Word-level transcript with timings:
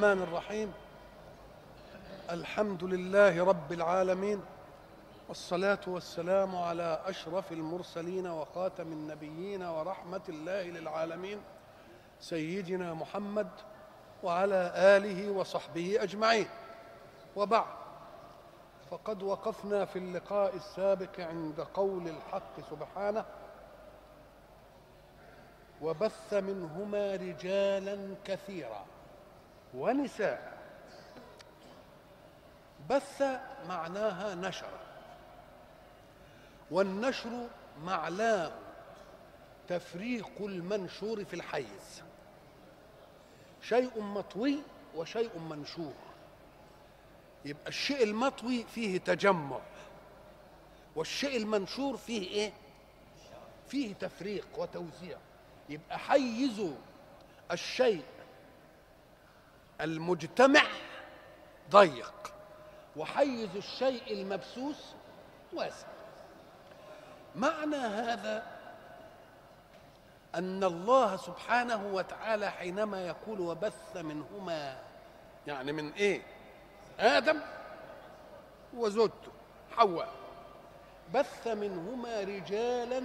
الرحمن 0.00 0.22
الرحيم. 0.22 0.72
الحمد 2.30 2.84
لله 2.84 3.44
رب 3.44 3.72
العالمين 3.72 4.42
والصلاة 5.28 5.80
والسلام 5.86 6.56
على 6.56 7.02
أشرف 7.06 7.52
المرسلين 7.52 8.26
وخاتم 8.26 8.92
النبيين 8.92 9.62
ورحمة 9.62 10.20
الله 10.28 10.62
للعالمين 10.62 11.40
سيدنا 12.20 12.94
محمد 12.94 13.48
وعلى 14.22 14.72
آله 14.74 15.30
وصحبه 15.30 16.02
أجمعين. 16.02 16.48
وبعد 17.36 17.74
فقد 18.90 19.22
وقفنا 19.22 19.84
في 19.84 19.98
اللقاء 19.98 20.56
السابق 20.56 21.20
عند 21.20 21.60
قول 21.60 22.08
الحق 22.08 22.60
سبحانه 22.70 23.24
وبث 25.82 26.34
منهما 26.34 27.16
رجالا 27.16 28.14
كثيرا. 28.24 28.84
ونساء. 29.74 30.58
بث 32.90 33.22
معناها 33.68 34.34
نشر. 34.34 34.70
والنشر 36.70 37.48
معناه 37.82 38.52
تفريق 39.68 40.30
المنشور 40.40 41.24
في 41.24 41.34
الحيز. 41.34 42.02
شيء 43.62 44.00
مطوي 44.00 44.58
وشيء 44.96 45.38
منشور. 45.38 45.94
يبقى 47.44 47.68
الشيء 47.68 48.02
المطوي 48.02 48.64
فيه 48.64 48.98
تجمع 48.98 49.60
والشيء 50.96 51.36
المنشور 51.36 51.96
فيه 51.96 52.28
إيه؟ 52.28 52.52
فيه 53.68 53.94
تفريق 53.94 54.46
وتوزيع. 54.58 55.18
يبقى 55.68 55.98
حيز 55.98 56.62
الشيء 57.50 58.04
المجتمع 59.80 60.62
ضيق 61.70 62.32
وحيز 62.96 63.56
الشيء 63.56 64.12
المبسوس 64.12 64.94
واسع. 65.52 65.86
معنى 67.36 67.76
هذا 67.76 68.46
أن 70.34 70.64
الله 70.64 71.16
سبحانه 71.16 71.86
وتعالى 71.92 72.50
حينما 72.50 73.06
يقول 73.06 73.40
وبث 73.40 73.96
منهما 73.96 74.78
يعني 75.46 75.72
من 75.72 75.92
إيه؟ 75.92 76.22
آدم 77.00 77.40
وزوجته 78.76 79.32
حواء. 79.76 80.08
بث 81.14 81.46
منهما 81.46 82.20
رجالا 82.20 83.02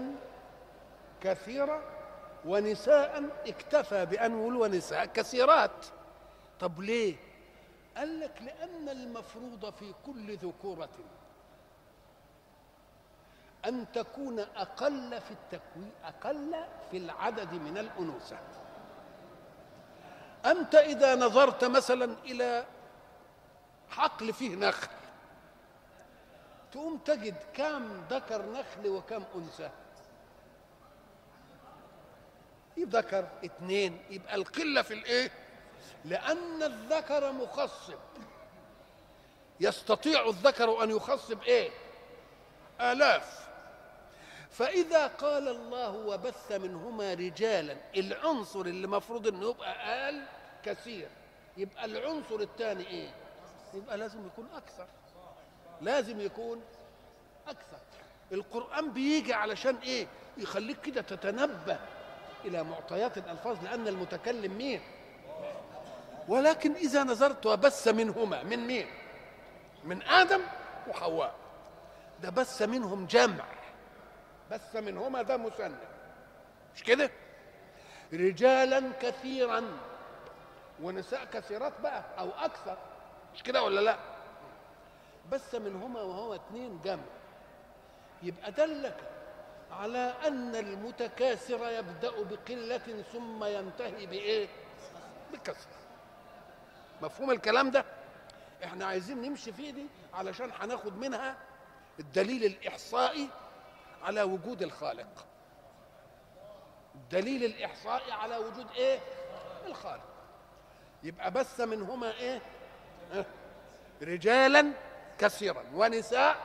كثيرا 1.22 1.82
ونساء 2.46 3.24
اكتفى 3.48 4.06
بان 4.06 4.34
ونساء 4.34 5.06
كثيرات. 5.06 5.86
طب 6.60 6.82
ليه؟ 6.82 7.16
قال 7.98 8.20
لك 8.20 8.42
لأن 8.42 8.90
المفروض 8.90 9.74
في 9.74 9.94
كل 10.06 10.38
ذكورة 10.38 10.90
أن 13.66 13.86
تكون 13.94 14.40
أقل 14.40 15.22
في 15.22 15.32
التكوين 15.32 15.92
أقل 16.04 16.66
في 16.92 16.98
العدد 16.98 17.54
من 17.54 17.78
الانوثه 17.78 18.38
أنت 20.46 20.76
إذا 20.76 21.16
نظرت 21.16 21.64
مثلا 21.64 22.16
إلى 22.26 22.66
حقل 23.90 24.34
فيه 24.34 24.56
نخل 24.56 24.88
تقوم 26.72 26.98
تجد 26.98 27.36
كم 27.54 28.02
ذكر 28.10 28.46
نخل 28.52 28.88
وكم 28.88 29.24
أنثى. 29.36 29.70
ذكر 32.80 33.28
اثنين 33.46 34.00
يبقى 34.10 34.36
القلة 34.36 34.82
في 34.82 34.94
الإيه؟ 34.94 35.32
لأن 36.06 36.64
الذكر 36.64 37.32
مخصب. 37.32 37.98
يستطيع 39.60 40.30
الذكر 40.30 40.84
أن 40.84 40.90
يخصب 40.92 41.42
إيه؟ 41.44 41.70
آلاف. 42.82 43.46
فإذا 44.52 45.08
قال 45.08 45.48
الله 45.48 45.90
وبث 45.90 46.52
منهما 46.52 47.14
رجالا 47.14 47.78
العنصر 47.98 48.60
اللي 48.62 48.88
مفروض 48.88 49.28
إنه 49.28 49.50
يبقى 49.50 49.72
أقل 50.06 50.24
كثير 50.66 51.08
يبقى 51.58 51.86
العنصر 51.86 52.36
الثاني 52.40 52.88
إيه؟ 52.88 53.10
يبقى 53.74 53.98
لازم 53.98 54.26
يكون 54.28 54.48
أكثر. 54.56 54.88
لازم 55.82 56.22
يكون 56.22 56.62
أكثر. 57.48 57.78
القرآن 58.32 58.92
بيجي 58.94 59.34
علشان 59.34 59.76
إيه؟ 59.76 60.08
يخليك 60.38 60.82
كده 60.82 61.02
تتنبه 61.02 61.80
إلى 62.46 62.64
معطيات 62.64 63.18
الألفاظ 63.18 63.64
لأن 63.64 63.88
المتكلم 63.88 64.58
مين؟ 64.58 64.82
ولكن 66.28 66.74
إذا 66.76 67.04
نظرت 67.04 67.46
وبث 67.46 67.88
منهما 67.88 68.44
من 68.44 68.68
مين؟ 68.68 68.88
من 69.84 70.02
آدم 70.04 70.42
وحواء. 70.88 71.36
ده 72.22 72.30
بث 72.30 72.62
منهم 72.62 73.06
جمع. 73.06 73.46
بث 74.52 74.76
منهما 74.76 75.22
ده 75.22 75.38
مثنى 75.38 75.76
مش 76.76 76.84
كده؟ 76.84 77.10
رجالا 78.14 78.92
كثيرا 79.02 79.64
ونساء 80.82 81.26
كثيرات 81.26 81.74
بقى 81.84 82.04
أو 82.20 82.30
أكثر. 82.30 82.78
مش 83.34 83.44
كده 83.44 83.64
ولا 83.64 83.82
لا؟ 83.82 83.98
بث 85.32 85.56
منهما 85.56 86.02
وهو 86.02 86.36
اثنين 86.36 86.80
جمع. 86.84 87.04
يبقى 88.24 88.52
دلك 88.52 88.98
على 89.72 90.14
أن 90.28 90.56
المتكاثر 90.56 91.70
يبدأ 91.72 92.12
بقلة 92.24 93.04
ثم 93.14 93.44
ينتهي 93.44 94.06
بإيه؟ 94.06 94.48
بكثره 95.34 95.85
مفهوم 97.02 97.32
الكلام 97.32 97.72
ده؟ 97.72 97.86
إحنا 98.64 98.86
عايزين 98.86 99.22
نمشي 99.22 99.54
فيه 99.54 99.72
دي 99.72 99.86
علشان 100.14 100.52
هناخد 100.60 100.98
منها 100.98 101.38
الدليل 102.00 102.46
الإحصائي 102.46 103.30
على 104.04 104.22
وجود 104.22 104.62
الخالق. 104.62 105.26
الدليل 106.96 107.44
الإحصائي 107.46 108.12
على 108.12 108.38
وجود 108.38 108.72
إيه؟ 108.76 109.00
الخالق. 109.68 110.04
يبقى 111.04 111.32
بث 111.32 111.62
منهما 111.62 112.12
إيه؟ 112.12 112.42
رجالا 114.02 114.72
كثيرا 115.18 115.64
ونساء 115.74 116.38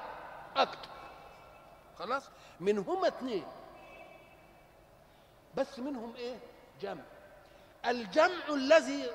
أكثر. 0.57 0.91
خلاص؟ 1.99 2.23
منهما 2.61 3.09
اثنين. 3.09 3.47
بس 5.55 5.79
منهم 5.79 6.15
إيه؟ 6.17 6.39
جمع. 6.81 7.03
الجمع 7.87 8.49
الذي 8.49 9.11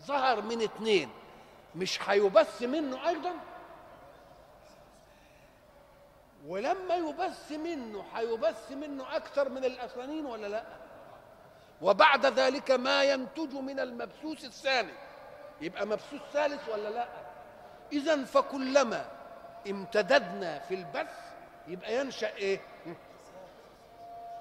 ظهر 0.00 0.42
من 0.42 0.62
اثنين 0.62 1.10
مش 1.76 2.08
هيبث 2.08 2.62
منه 2.62 3.08
أيضا؟ 3.08 3.32
ولما 6.46 6.94
يبث 6.94 7.52
منه 7.52 8.04
هيبث 8.14 8.70
منه 8.72 9.16
أكثر 9.16 9.48
من 9.48 9.64
الاصلانيين 9.64 10.26
ولا 10.26 10.46
لا؟ 10.46 10.64
وبعد 11.82 12.26
ذلك 12.26 12.70
ما 12.70 13.04
ينتج 13.04 13.54
من 13.54 13.80
المبثوث 13.80 14.44
الثاني. 14.44 14.92
يبقى 15.60 15.86
مبثوث 15.86 16.20
ثالث 16.32 16.68
ولا 16.68 16.88
لا؟ 16.88 17.08
اذا 17.92 18.24
فكلما 18.24 19.06
امتددنا 19.70 20.58
في 20.58 20.74
البث 20.74 21.18
يبقى 21.68 21.96
ينشأ 21.96 22.34
إيه؟ 22.36 22.60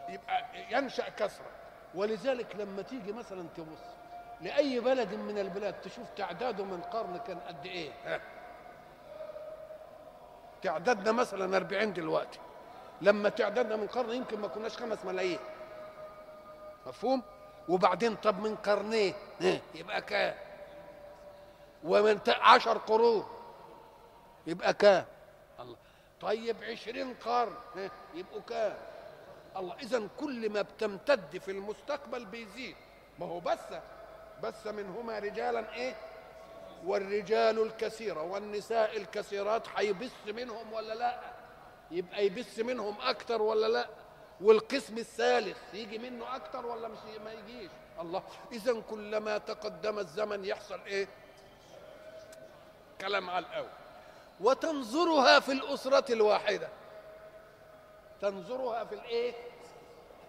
يبقى 0.10 0.44
ينشأ 0.72 1.10
كثرة. 1.10 1.52
ولذلك 1.96 2.56
لما 2.56 2.82
تيجي 2.82 3.12
مثلا 3.12 3.46
تبص 3.58 4.03
لأي 4.44 4.80
بلد 4.80 5.14
من 5.14 5.40
البلاد 5.40 5.82
تشوف 5.82 6.10
تعداده 6.18 6.64
من 6.64 6.82
قرن 6.82 7.18
كان 7.28 7.40
قد 7.40 7.66
إيه؟ 7.66 7.92
ها. 8.06 8.20
تعدادنا 10.62 11.12
مثلا 11.12 11.58
40 11.58 11.94
دلوقتي. 11.94 12.40
لما 13.02 13.30
تعدادنا 13.30 13.76
من 13.76 13.88
قرن 13.88 14.12
يمكن 14.14 14.40
ما 14.40 14.48
كناش 14.48 14.78
خمس 14.78 15.06
ملايين. 15.06 15.40
مفهوم؟ 16.86 17.24
وبعدين 17.70 18.16
طب 18.16 18.40
من 18.40 18.56
قرنين؟ 18.56 19.14
ها. 19.42 19.60
يبقى 19.76 20.02
كام؟ 20.02 20.36
ومن 21.84 22.20
عشر 22.28 22.78
قرون. 22.78 23.26
يبقى 24.48 24.74
كام؟ 24.74 25.06
الله. 25.60 25.78
طيب 26.22 26.64
عشرين 26.64 27.14
قرن. 27.26 27.56
ها. 27.76 27.90
يبقوا 28.14 28.42
كام؟ 28.50 28.74
الله. 29.58 29.76
اذا 29.76 30.08
كل 30.20 30.50
ما 30.50 30.62
بتمتد 30.62 31.38
في 31.38 31.52
المستقبل 31.52 32.26
بيزيد. 32.26 32.76
ما 33.20 33.26
هو 33.26 33.40
بث 33.40 33.80
بث 34.44 34.68
منهما 34.68 35.20
رجالا 35.20 35.74
إيه؟ 35.74 35.96
والرجال 36.86 37.62
الكثيرة 37.64 38.22
والنساء 38.24 38.98
الكثيرات 38.98 39.64
هيبث 39.76 40.28
منهم 40.28 40.74
ولا 40.74 40.94
لا؟ 40.94 41.20
يبقى 41.92 42.26
يبث 42.26 42.60
منهم 42.60 42.96
أكتر 43.02 43.42
ولا 43.42 43.68
لا؟ 43.68 43.88
والقسم 44.42 44.98
الثالث 44.98 45.58
يجي 45.74 45.98
منه 45.98 46.36
أكتر 46.36 46.66
ولا 46.66 46.88
مش 46.88 46.98
ما 47.26 47.34
يجيش؟ 47.34 47.72
الله. 48.00 48.24
اذا 48.52 48.82
كلما 48.90 49.38
تقدم 49.38 50.00
الزمن 50.00 50.46
يحصل 50.46 50.80
إيه؟ 50.86 51.08
كلام 53.02 53.30
على 53.30 53.46
الأول. 53.46 53.70
وتنظرها 54.42 55.40
في 55.40 55.52
الأسرة 55.52 56.14
الواحدة. 56.14 56.70
تنظرها 58.22 58.84
في 58.84 58.96
الإيه؟ 58.96 59.34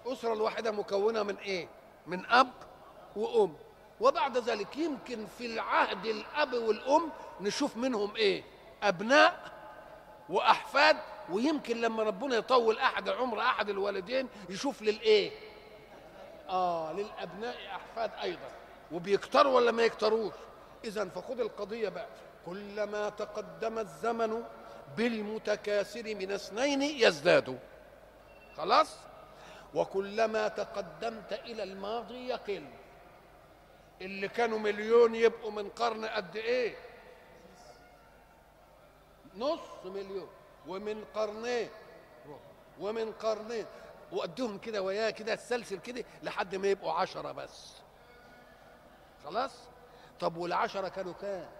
الاسره 0.06 0.32
الواحدة 0.32 0.70
مكونة 0.70 1.22
من 1.22 1.36
إيه؟ 1.36 1.68
من 2.06 2.26
أب 2.26 2.50
وأم. 3.16 3.56
وبعد 4.00 4.38
ذلك 4.38 4.76
يمكن 4.76 5.26
في 5.38 5.46
العهد 5.46 6.04
الأب 6.06 6.54
والأم 6.54 7.10
نشوف 7.40 7.76
منهم 7.76 8.16
إيه؟ 8.16 8.44
أبناء 8.82 9.52
وأحفاد 10.28 10.96
ويمكن 11.30 11.80
لما 11.80 12.02
ربنا 12.02 12.36
يطول 12.36 12.78
أحد 12.78 13.08
عمر 13.08 13.40
أحد 13.40 13.68
الوالدين 13.68 14.28
يشوف 14.48 14.82
للإيه؟ 14.82 15.30
آه 16.48 16.92
للأبناء 16.92 17.56
أحفاد 17.76 18.10
أيضا. 18.22 18.48
وبيكتروا 18.92 19.52
ولا 19.56 19.70
ما 19.72 19.82
يكتروش؟ 19.82 20.32
اذا 20.84 21.04
فخذ 21.04 21.40
القضية 21.40 21.88
بقى. 21.88 22.06
كلما 22.46 23.08
تقدم 23.08 23.78
الزمن 23.78 24.42
بالمتكاثر 24.96 26.14
من 26.14 26.32
اثنين 26.32 26.82
يزداد. 26.82 27.58
خلاص؟ 28.56 28.96
وكلما 29.74 30.48
تقدمت 30.48 31.32
إلى 31.32 31.62
الماضي 31.62 32.28
يقل. 32.28 32.64
اللي 34.00 34.28
كانوا 34.28 34.58
مليون 34.58 35.14
يبقوا 35.14 35.50
من 35.50 35.68
قرن 35.68 36.04
قد 36.04 36.36
إيه؟ 36.36 36.76
نص 39.36 39.60
مليون. 39.84 40.28
ومن 40.66 41.04
قرنين. 41.14 41.68
ومن 42.80 43.12
قرنين. 43.12 43.66
وادهم 44.12 44.58
كده 44.58 44.82
وياه 44.82 45.10
كده 45.10 45.32
السلسل 45.32 45.78
كده 45.78 46.04
لحد 46.22 46.54
ما 46.54 46.68
يبقوا 46.68 46.92
عشرة 46.92 47.32
بس. 47.32 47.72
خلاص؟ 49.24 49.52
طب 50.20 50.36
والعشرة 50.36 50.88
كانوا 50.88 51.12
كام؟ 51.12 51.50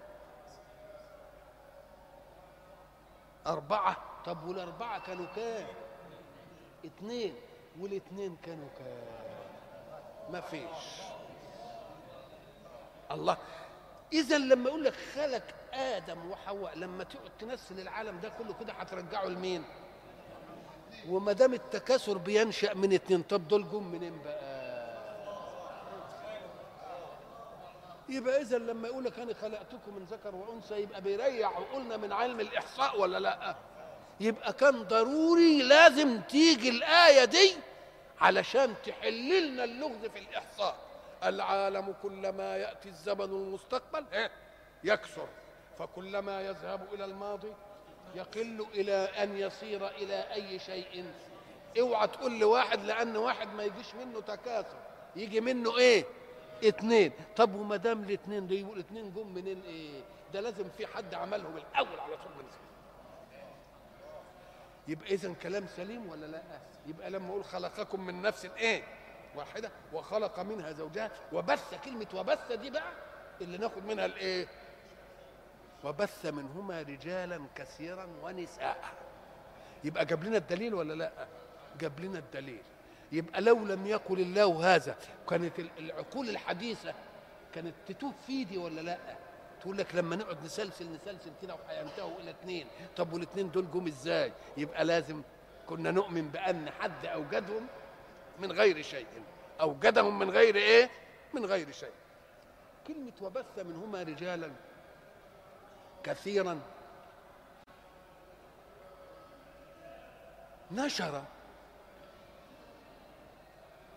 أربعة. 3.46 3.96
طب 4.26 4.44
والأربعة 4.44 5.06
كانوا 5.06 5.26
كام؟ 5.36 5.66
اتنين. 6.84 7.34
والاتنين 7.80 8.36
كانوا 8.36 8.68
كام؟ 8.78 9.04
ما 10.32 10.40
فيش. 10.40 11.02
الله. 13.10 13.36
اذا 14.12 14.38
لما 14.38 14.68
يقول 14.68 14.84
لك 14.84 14.94
خلق 15.14 15.42
آدم 15.72 16.30
وحواء 16.30 16.78
لما 16.78 17.04
تقعد 17.04 17.30
تنسل 17.38 17.80
العالم 17.80 18.20
ده 18.20 18.28
كله 18.38 18.54
كده 18.60 18.72
هترجعه 18.72 19.24
لمين؟ 19.24 19.64
وما 21.08 21.32
دام 21.32 21.54
التكاثر 21.54 22.18
بينشأ 22.18 22.74
من 22.74 22.92
اتنين 22.92 23.22
طب 23.22 23.48
دول 23.48 23.70
جم 23.70 23.82
منين 23.92 24.22
بقى؟ 24.22 24.54
يبقى 28.08 28.40
اذا 28.40 28.58
لما 28.58 28.88
يقول 28.88 29.04
لك 29.04 29.18
أنا 29.18 29.34
خلقتكم 29.34 29.94
من 29.96 30.04
ذكر 30.10 30.34
وأنثى 30.34 30.74
يبقى 30.82 31.00
بيريح 31.00 31.58
وقلنا 31.60 31.96
من 31.96 32.12
علم 32.12 32.40
الإحصاء 32.40 33.00
ولا 33.00 33.18
لأ؟ 33.18 33.54
يبقى 34.20 34.52
كان 34.52 34.82
ضروري 34.82 35.62
لازم 35.62 36.20
تيجي 36.20 36.68
الآية 36.68 37.24
دي 37.24 37.56
علشان 38.20 38.74
تحل 38.86 39.52
لنا 39.52 39.64
اللغز 39.64 40.06
في 40.12 40.18
الإحصاء. 40.18 40.76
العالم 41.24 41.94
كلما 42.02 42.56
يأتي 42.56 42.88
الزمن 42.88 43.24
المستقبل 43.24 44.04
يكثر 44.84 45.28
فكلما 45.78 46.40
يذهب 46.40 46.94
إلى 46.94 47.04
الماضي 47.04 47.52
يقل 48.14 48.66
إلى 48.74 48.92
أن 48.94 49.36
يصير 49.36 49.88
إلى 49.88 50.32
أي 50.32 50.58
شيء. 50.58 51.12
اوعى 51.80 52.06
تقول 52.08 52.38
لواحد 52.38 52.84
لأن 52.84 53.16
واحد 53.16 53.48
ما 53.48 53.62
يجيش 53.64 53.94
منه 53.94 54.20
تكاثر. 54.20 54.76
يجي 55.16 55.40
منه 55.40 55.78
إيه؟ 55.78 56.04
اتنين. 56.64 57.12
طب 57.36 57.54
وما 57.54 57.76
دام 57.76 58.02
الاثنين 58.02 58.46
دول 58.46 58.58
يقول 58.58 58.78
اتنين 58.78 59.12
جم 59.12 59.34
منين 59.34 59.62
إيه؟ 59.62 60.00
ده 60.32 60.40
لازم 60.40 60.68
في 60.68 60.86
حد 60.86 61.14
عملهم 61.14 61.56
الأول 61.56 62.00
على 62.00 62.16
طول. 62.16 62.32
من 62.38 62.44
يبقى 64.88 65.06
اذا 65.14 65.34
كلام 65.42 65.66
سليم 65.66 66.08
ولا 66.08 66.26
لأ؟ 66.26 66.42
يبقى 66.86 67.10
لما 67.10 67.30
أقول 67.30 67.44
خلقكم 67.44 68.06
من 68.06 68.22
نفس 68.22 68.44
إيه؟ 68.44 68.82
واحدة 69.36 69.70
وخلق 69.92 70.40
منها 70.40 70.72
زوجها 70.72 71.10
وبث 71.32 71.74
كلمة 71.84 72.06
وبث 72.14 72.52
دي 72.52 72.70
بقى 72.70 72.92
اللي 73.40 73.58
ناخد 73.58 73.84
منها 73.84 74.04
الإيه؟ 74.06 74.46
وبث 75.84 76.26
منهما 76.26 76.82
رجالا 76.82 77.40
كثيرا 77.54 78.06
ونساء. 78.22 78.76
يبقى 79.84 80.04
جاب 80.04 80.24
لنا 80.24 80.36
الدليل 80.36 80.74
ولا 80.74 80.92
لأ؟ 80.94 81.26
جاب 81.80 82.00
لنا 82.00 82.18
الدليل. 82.18 82.62
يبقى 83.12 83.40
لو 83.40 83.64
لم 83.64 83.86
يقل 83.86 84.20
الله 84.20 84.74
هذا 84.74 84.96
كانت 85.30 85.58
العقول 85.78 86.28
الحديثة 86.28 86.94
كانت 87.54 87.74
تتوب 87.88 88.14
في 88.26 88.44
دي 88.44 88.58
ولا 88.58 88.80
لأ؟ 88.80 88.98
تقول 89.60 89.78
لك 89.78 89.94
لما 89.94 90.16
نقعد 90.16 90.44
نسلسل 90.44 90.92
نسلسل 90.92 91.30
كده 91.42 91.54
وهينتهوا 91.54 92.18
إلى 92.20 92.30
اثنين 92.30 92.66
طب 92.96 93.12
والاثنين 93.12 93.50
دول 93.50 93.70
جم 93.70 93.86
إزاي؟ 93.86 94.32
يبقى 94.56 94.84
لازم 94.84 95.22
كنا 95.68 95.90
نؤمن 95.90 96.28
بأن 96.28 96.70
حد 96.70 97.06
أوجدهم 97.06 97.66
من 98.38 98.52
غير 98.52 98.82
شيء. 98.82 99.06
أوجدهم 99.60 100.18
من 100.18 100.30
غير 100.30 100.56
إيه؟ 100.56 100.90
من 101.34 101.44
غير 101.46 101.72
شيء. 101.72 101.92
كلمة 102.86 103.12
وبث 103.20 103.58
منهما 103.58 104.02
رجالا 104.02 104.50
كثيرا. 106.04 106.60
نشر. 110.70 111.22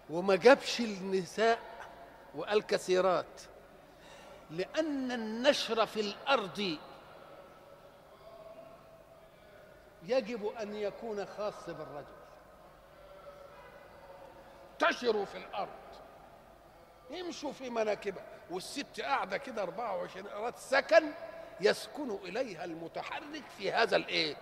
وما 0.09 0.35
جابش 0.35 0.79
النساء 0.79 1.59
وقال 2.35 2.67
كثيرات 2.67 3.41
لأن 4.51 5.11
النشر 5.11 5.85
في 5.85 5.99
الأرض 5.99 6.77
يجب 10.03 10.45
أن 10.45 10.75
يكون 10.75 11.25
خاص 11.25 11.65
بالرجل. 11.67 12.16
انتشروا 14.81 15.25
في 15.25 15.37
الأرض 15.37 15.69
يمشوا 17.09 17.51
في 17.51 17.69
مناكبها 17.69 18.23
والست 18.51 19.01
قاعدة 19.01 19.37
كده 19.37 19.63
24 19.63 20.27
قرات 20.27 20.57
سكن 20.57 21.03
يسكن 21.61 22.11
إليها 22.11 22.63
المتحرك 22.65 23.43
في 23.57 23.71
هذا 23.71 23.95
الإيه؟ 23.95 24.35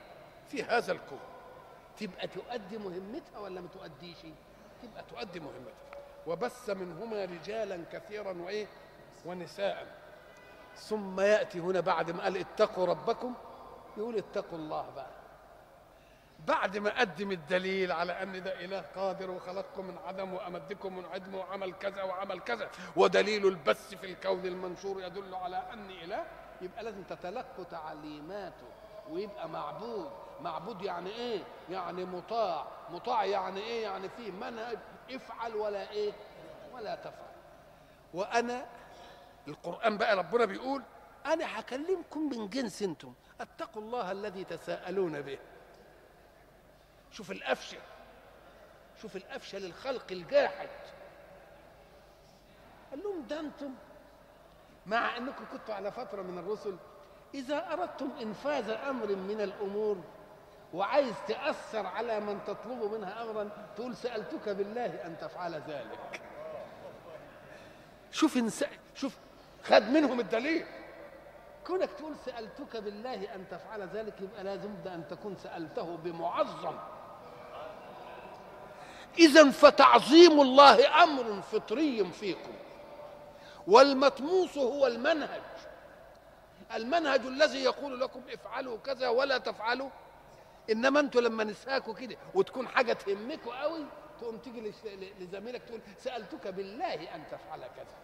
في 0.49 0.63
هذا 0.63 0.91
الكون 0.91 1.19
تبقى 1.97 2.27
تؤدي 2.27 2.77
مهمتها 2.77 3.39
ولا 3.39 3.61
ما 3.61 3.67
تؤديش؟ 3.67 4.17
تبقى 4.83 5.03
تؤدي 5.09 5.39
مهمتها 5.39 5.73
وبث 6.27 6.69
منهما 6.69 7.25
رجالا 7.25 7.83
كثيرا 7.91 8.31
وإيه؟ 8.31 8.67
ونساء 9.25 9.87
ثم 10.75 11.19
يأتي 11.19 11.59
هنا 11.59 11.79
بعد 11.79 12.11
ما 12.11 12.23
قال 12.23 12.37
اتقوا 12.37 12.85
ربكم 12.85 13.33
يقول 13.97 14.17
اتقوا 14.17 14.57
الله 14.57 14.89
بقى 14.95 15.09
بعد 16.47 16.77
ما 16.77 16.99
قدم 16.99 17.31
الدليل 17.31 17.91
على 17.91 18.23
أن 18.23 18.43
ده 18.43 18.65
إله 18.65 18.81
قادر 18.95 19.31
وخلقكم 19.31 19.85
من 19.85 19.97
عدم 19.97 20.33
وأمدكم 20.33 20.97
من 20.97 21.05
عدم 21.05 21.35
وعمل 21.35 21.73
كذا 21.73 22.03
وعمل 22.03 22.39
كذا 22.39 22.69
ودليل 22.95 23.47
البث 23.47 23.93
في 23.95 24.05
الكون 24.05 24.45
المنشور 24.45 25.03
يدل 25.03 25.35
على 25.35 25.57
اني 25.73 26.03
إله 26.03 26.25
يبقى 26.61 26.83
لازم 26.83 27.03
تتلقوا 27.03 27.63
تعليماته 27.63 28.65
ويبقى 29.09 29.49
معبود. 29.49 30.09
معبود 30.41 30.81
يعني 30.81 31.09
إيه؟ 31.09 31.39
يعني 31.69 32.05
مطاع. 32.05 32.67
مطاع 32.89 33.25
يعني 33.25 33.59
إيه؟ 33.61 33.83
يعني 33.83 34.09
فيه 34.09 34.31
منهج 34.31 34.77
افعل 35.11 35.55
ولا 35.55 35.91
إيه؟ 35.91 36.11
ولا 36.73 36.95
تفعل. 36.95 37.35
وأنا 38.13 38.65
القرآن 39.47 39.97
بقى 39.97 40.15
ربنا 40.15 40.45
بيقول 40.45 40.81
أنا 41.25 41.59
هكلمكم 41.59 42.29
من 42.29 42.49
جنس 42.49 42.81
أنتم. 42.83 43.13
اتقوا 43.41 43.81
الله 43.81 44.11
الذي 44.11 44.43
تساءلون 44.43 45.21
به. 45.21 45.37
شوف 47.15 47.31
الأفشة 47.31 47.77
شوف 49.01 49.15
الأفشة 49.15 49.57
للخلق 49.57 50.11
الجاحد. 50.11 50.69
قال 52.91 53.03
لهم 53.03 53.27
ده 53.27 53.39
أنتم؟ 53.39 53.73
مع 54.85 55.17
أنكم 55.17 55.45
كنتوا 55.51 55.75
على 55.75 55.91
فترة 55.91 56.21
من 56.21 56.37
الرسل 56.37 56.75
إذا 57.33 57.73
أردتم 57.73 58.09
إنفاذ 58.21 58.69
أمر 58.69 59.15
من 59.15 59.41
الأمور 59.41 59.97
وعايز 60.73 61.15
تأثر 61.27 61.85
على 61.85 62.19
من 62.19 62.43
تطلب 62.43 62.93
منها 62.93 63.23
أمرا 63.23 63.49
تقول 63.75 63.95
سألتك 63.95 64.49
بالله 64.49 65.05
أن 65.05 65.17
تفعل 65.21 65.53
ذلك. 65.67 66.21
شوف 68.11 68.37
إنسان 68.37 68.69
شوف 68.95 69.17
خد 69.63 69.83
منهم 69.83 70.19
الدليل. 70.19 70.65
كونك 71.67 71.89
تقول 71.91 72.15
سألتك 72.25 72.77
بالله 72.77 73.35
أن 73.35 73.45
تفعل 73.51 73.81
ذلك 73.81 74.21
يبقى 74.21 74.43
لازم 74.43 74.69
أن 74.85 75.07
تكون 75.09 75.35
سألته 75.35 75.97
بمعظم. 75.97 76.77
إذا 79.19 79.51
فتعظيم 79.51 80.41
الله 80.41 81.03
أمر 81.03 81.41
فطري 81.41 82.05
فيكم. 82.05 82.53
والمطموس 83.67 84.57
هو 84.57 84.87
المنهج. 84.87 85.41
المنهج 86.75 87.21
الذي 87.25 87.63
يقول 87.63 87.99
لكم 87.99 88.21
افعلوا 88.33 88.77
كذا 88.77 89.09
ولا 89.09 89.37
تفعلوا. 89.37 89.89
إنما 90.71 90.99
أنتوا 90.99 91.21
لما 91.21 91.43
نساكوا 91.43 91.93
كده 91.93 92.17
وتكون 92.33 92.67
حاجة 92.67 92.93
تهمكوا 92.93 93.61
قوي 93.61 93.85
تقوم 94.21 94.37
تيجي 94.37 94.73
لزميلك 95.19 95.61
تقول 95.63 95.79
سألتك 96.03 96.47
بالله 96.47 96.93
أن 96.93 97.23
تفعل 97.31 97.59
كذا. 97.59 97.95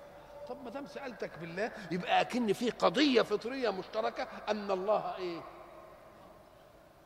طب 0.49 0.63
ما 0.63 0.69
دام 0.69 0.87
سألتك 0.87 1.31
بالله 1.41 1.71
يبقى 1.91 2.21
أكن 2.21 2.53
في 2.53 2.69
قضية 2.69 3.21
فطرية 3.21 3.69
مشتركة 3.69 4.27
أن 4.49 4.71
الله 4.71 5.15
إيه؟ 5.17 5.41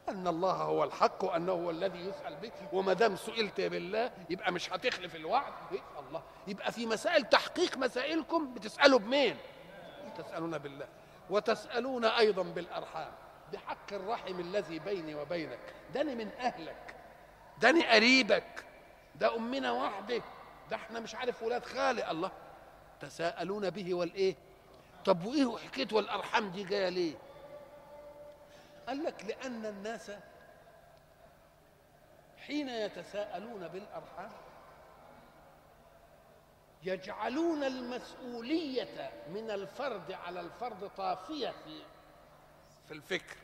أن 0.10 0.28
الله 0.28 0.52
هو 0.54 0.84
الحق 0.84 1.24
وأنه 1.24 1.52
هو 1.52 1.70
الذي 1.70 2.00
يسأل 2.00 2.36
به 2.36 2.52
وما 2.74 2.94
دام 2.94 3.16
سئلت 3.16 3.62
بالله 3.62 4.12
يبقى 4.30 4.52
مش 4.52 4.74
هتخلف 4.74 5.16
الوعد. 5.16 5.54
إيه؟ 5.72 5.80
الله. 6.08 6.24
يبقى 6.48 6.72
في 6.72 6.86
مسائل 6.86 7.24
تحقيق 7.26 7.78
مسائلكم 7.78 8.54
بتسألوا 8.54 9.00
بمين؟ 9.00 9.38
تسألون 10.18 10.58
بالله. 10.58 10.88
وتسألون 11.30 12.06
أيضا 12.06 12.44
بالأرحام. 12.44 13.12
بحق 13.54 13.94
الرحم 13.94 14.40
الذي 14.40 14.80
بيني 14.80 15.16
وبينك. 15.16 15.60
داني 15.94 16.16
من 16.16 16.32
أهلك. 16.40 16.96
داني 17.62 17.86
قريبك. 17.88 18.66
ده 19.16 19.36
أمنا 19.36 19.72
واحدة 19.72 20.22
ده 20.70 20.76
إحنا 20.76 21.00
مش 21.00 21.16
عارف 21.16 21.44
ولاد 21.44 21.66
خالي. 21.66 22.12
الله. 22.12 22.32
تساءلون 23.00 23.70
به 23.70 23.94
والإيه؟ 23.94 24.36
طب 25.06 25.26
وإيه 25.26 25.58
حكايه 25.58 25.88
والأرحام 25.92 26.50
دي 26.50 26.64
جاية 26.64 26.90
ليه؟ 26.90 27.14
قال 28.88 29.04
لك 29.04 29.26
لأن 29.26 29.66
الناس 29.66 30.12
حين 32.48 32.70
يتساءلون 32.70 33.68
بالأرحام 33.68 34.32
يجعلون 36.84 37.64
المسؤولية 37.64 39.12
من 39.30 39.52
الفرد 39.52 40.12
على 40.12 40.40
الفرد 40.40 40.90
طافية 40.98 41.50
في 41.50 41.82
في 42.88 42.94
الفكر. 42.94 43.38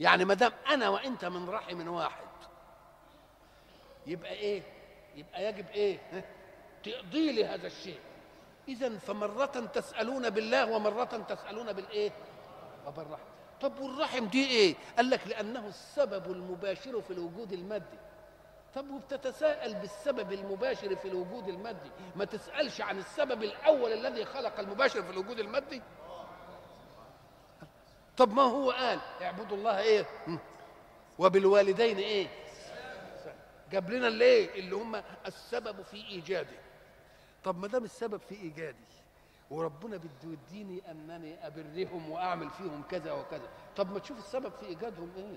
يعني 0.00 0.24
ما 0.24 0.34
دام 0.34 0.52
أنا 0.68 0.88
وأنت 0.88 1.24
من 1.24 1.48
رحم 1.48 1.88
واحد 1.88 2.26
يبقى 4.06 4.32
إيه؟ 4.32 4.62
يبقى 5.14 5.44
يجب 5.44 5.66
ها؟ 6.12 6.22
تقضي 6.84 7.32
لي 7.32 7.44
هذا 7.44 7.66
الشيء. 7.66 8.00
اذا 8.68 8.98
فمرة 8.98 9.46
تسألون 9.74 10.30
بالله 10.30 10.70
ومرة 10.72 11.24
تسألون 11.28 11.72
بالإيه؟ 11.72 12.10
وبالرحم 12.86 13.35
طب 13.60 13.80
والرحم 13.80 14.26
دي 14.26 14.46
إيه؟ 14.46 14.74
قال 14.96 15.10
لك 15.10 15.26
لأنه 15.26 15.66
السبب 15.68 16.30
المباشر 16.30 17.02
في 17.02 17.10
الوجود 17.12 17.52
المادي. 17.52 17.98
طب 18.74 18.90
وبتتساءل 18.90 19.74
بالسبب 19.74 20.32
المباشر 20.32 20.96
في 20.96 21.08
الوجود 21.08 21.48
المادي؟ 21.48 21.90
ما 22.16 22.24
تسألش 22.24 22.80
عن 22.80 22.98
السبب 22.98 23.42
الأول 23.42 23.92
الذي 23.92 24.24
خلق 24.24 24.60
المباشر 24.60 25.02
في 25.02 25.10
الوجود 25.10 25.38
المادي. 25.38 25.82
طب 28.16 28.32
ما 28.32 28.42
هو 28.42 28.70
قال؟ 28.70 28.98
اعبدوا 29.22 29.56
الله 29.56 29.78
إيه؟ 29.78 30.06
وبالوالدين 31.18 31.98
إيه؟ 31.98 32.28
جاب 33.72 33.90
لنا 33.90 34.08
الايه 34.08 34.60
اللي 34.60 34.76
هم 34.76 35.02
السبب 35.26 35.82
في 35.82 35.96
إيجادي. 36.08 36.56
طب 37.44 37.58
ما 37.58 37.68
دام 37.68 37.84
السبب 37.84 38.20
في 38.28 38.34
إيجادي 38.34 38.84
وربنا 39.50 39.96
بده 39.96 40.10
يديني 40.32 40.90
أنني 40.90 41.46
أبرهم 41.46 42.10
وأعمل 42.10 42.50
فيهم 42.50 42.82
كذا 42.90 43.12
وكذا. 43.12 43.48
طب 43.76 43.92
ما 43.92 43.98
تشوف 43.98 44.18
السبب 44.18 44.52
في 44.52 44.66
إيجادهم 44.66 45.12
إيه؟ 45.16 45.36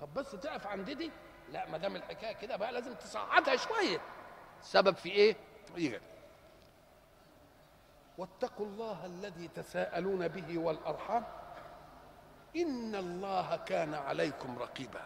طب 0.00 0.14
بس 0.14 0.30
تقف 0.30 0.66
عند 0.66 0.90
دي 0.90 1.10
لا 1.52 1.70
ما 1.70 1.78
دام 1.78 1.96
الحكاية 1.96 2.32
كده 2.32 2.56
بقى 2.56 2.72
لازم 2.72 2.94
تصعدها 2.94 3.56
شوية. 3.56 4.00
السبب 4.60 4.96
في 4.96 5.08
إيه؟ 5.10 5.36
ايجاد 5.76 6.02
واتقوا 8.18 8.66
الله 8.66 9.06
الذي 9.06 9.48
تساءلون 9.48 10.28
به 10.28 10.58
والأرحام. 10.58 11.24
إن 12.56 12.94
الله 12.94 13.56
كان 13.56 13.94
عليكم 13.94 14.58
رقيبا. 14.58 15.02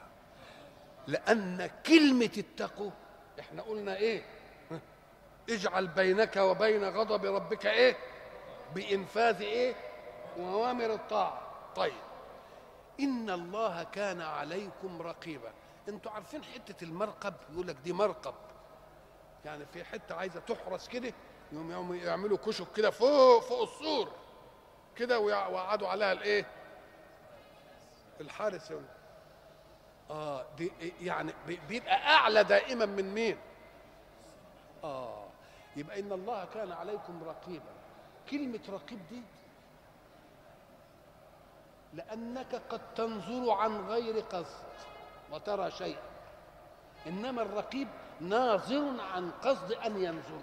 لأن 1.07 1.71
كلمة 1.87 2.31
اتقوا 2.39 2.91
إحنا 3.41 3.63
قلنا 3.63 3.97
إيه؟ 3.97 4.23
اجعل 5.51 5.87
بينك 5.89 6.37
وبين 6.37 6.85
غضب 6.85 7.25
ربك 7.25 7.67
إيه؟ 7.67 7.97
بإنفاذ 8.75 9.41
إيه؟ 9.41 9.75
اوامر 10.39 10.93
الطاعة. 10.95 11.43
طيب. 11.77 11.93
إن 13.01 13.31
الله 13.31 13.83
كان 13.83 14.21
عليكم 14.21 15.03
رقيبا. 15.03 15.53
أنتوا 15.89 16.13
عارفين 16.13 16.45
حتة 16.45 16.85
المرقب؟ 16.85 17.35
يقول 17.53 17.67
لك 17.69 17.77
دي 17.85 17.93
مرقب. 17.93 18.35
يعني 19.45 19.67
في 19.67 19.85
حتة 19.85 20.15
عايزة 20.15 20.41
تحرس 20.41 20.89
كده 20.89 21.13
يوم 21.53 21.71
يوم 21.73 21.95
يعملوا 21.95 22.39
كشك 22.39 22.67
كده 22.77 22.91
فوق 22.91 23.43
فوق 23.43 23.63
السور 23.63 24.09
كده 24.97 25.19
ويقعدوا 25.19 25.89
عليها 25.89 26.13
الايه؟ 26.13 26.47
الحارس 28.21 28.71
يقول 28.71 28.85
آه 30.11 30.47
دي 30.59 30.73
يعني 31.01 31.33
بيبقى 31.69 31.95
أعلى 32.15 32.45
دائما 32.45 32.87
من 32.87 33.15
مين؟ 33.15 33.37
آه. 34.85 35.22
يبقى 35.77 36.01
إن 36.01 36.13
الله 36.13 36.45
كان 36.55 36.73
عليكم 36.73 37.23
رقيبا. 37.25 37.73
كلمة 38.31 38.61
رقيب 38.69 38.99
دي 39.11 39.23
لأنك 41.95 42.55
قد 42.71 42.95
تنظر 42.95 43.51
عن 43.51 43.87
غير 43.89 44.21
قصد 44.21 44.65
وترى 45.33 45.71
شيئا. 45.71 46.03
إنما 47.07 47.43
الرقيب 47.43 47.89
ناظر 48.21 49.01
عن 49.01 49.31
قصد 49.31 49.73
أن 49.73 50.03
ينظر. 50.03 50.43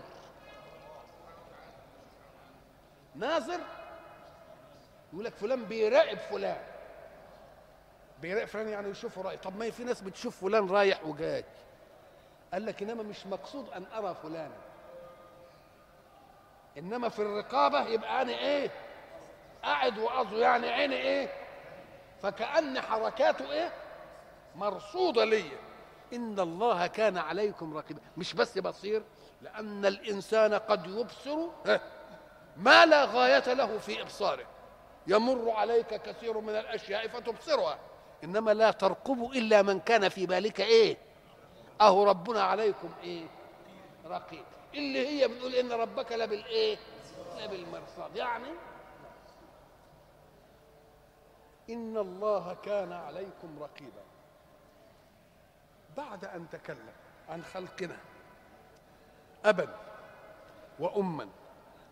ناظر 3.15 3.59
يقول 5.13 5.25
لك 5.25 5.33
فلان 5.33 5.65
بيراقب 5.65 6.17
فلان. 6.17 6.61
بيراقب 8.21 8.47
فلان 8.47 8.67
يعني 8.67 8.89
يشوفه 8.89 9.21
رايح 9.21 9.41
طب 9.41 9.57
ما 9.57 9.71
في 9.71 9.83
ناس 9.83 10.01
بتشوف 10.01 10.41
فلان 10.41 10.69
رايح 10.69 11.05
وجاي. 11.05 11.45
قال 12.53 12.65
لك 12.65 12.83
إنما 12.83 13.03
مش 13.03 13.25
مقصود 13.27 13.69
أن 13.69 13.85
أرى 13.85 14.15
فلانا. 14.23 14.68
إنما 16.79 17.09
في 17.09 17.19
الرقابة 17.19 17.87
يبقى 17.87 18.21
أنا 18.21 18.31
إيه؟ 18.31 18.71
قاعد 19.63 19.97
وقصده 19.99 20.37
يعني 20.37 20.69
عيني 20.69 20.95
إيه؟ 20.95 21.29
فكأن 22.21 22.81
حركاته 22.81 23.51
إيه؟ 23.51 23.73
مرصودة 24.55 25.25
ليا. 25.25 25.57
إن 26.13 26.39
الله 26.39 26.87
كان 26.87 27.17
عليكم 27.17 27.77
رقيبا. 27.77 28.01
مش 28.17 28.33
بس 28.33 28.57
بصير 28.57 29.03
لأن 29.41 29.85
الإنسان 29.85 30.53
قد 30.53 30.87
يبصر 30.87 31.37
ما 32.57 32.85
لا 32.85 33.05
غاية 33.05 33.53
له 33.53 33.77
في 33.77 34.01
إبصاره. 34.01 34.45
يمر 35.07 35.49
عليك 35.51 35.87
كثير 36.01 36.39
من 36.39 36.49
الأشياء 36.55 37.07
فتبصرها. 37.07 37.79
إنما 38.23 38.51
لا 38.53 38.71
ترقب 38.71 39.31
إلا 39.35 39.61
من 39.61 39.79
كان 39.79 40.09
في 40.09 40.25
بالك 40.25 40.59
إيه؟ 40.61 40.97
أهو 41.81 42.03
ربنا 42.03 42.43
عليكم 42.43 42.89
إيه؟ 43.03 43.25
رقيب. 44.05 44.45
اللي 44.73 45.07
هي 45.07 45.27
بنقول 45.27 45.55
إن 45.55 45.71
ربك 45.71 46.11
لبالايه 46.11 46.77
لبالمرصاد 47.37 48.15
يعني 48.15 48.49
إن 51.69 51.97
الله 51.97 52.57
كان 52.65 52.91
عليكم 52.93 53.59
رقيبا. 53.59 54.03
بعد 55.97 56.25
أن 56.25 56.49
تكلم 56.49 56.93
عن 57.29 57.43
خلقنا 57.43 57.97
أبا 59.45 59.75
وأما 60.79 61.29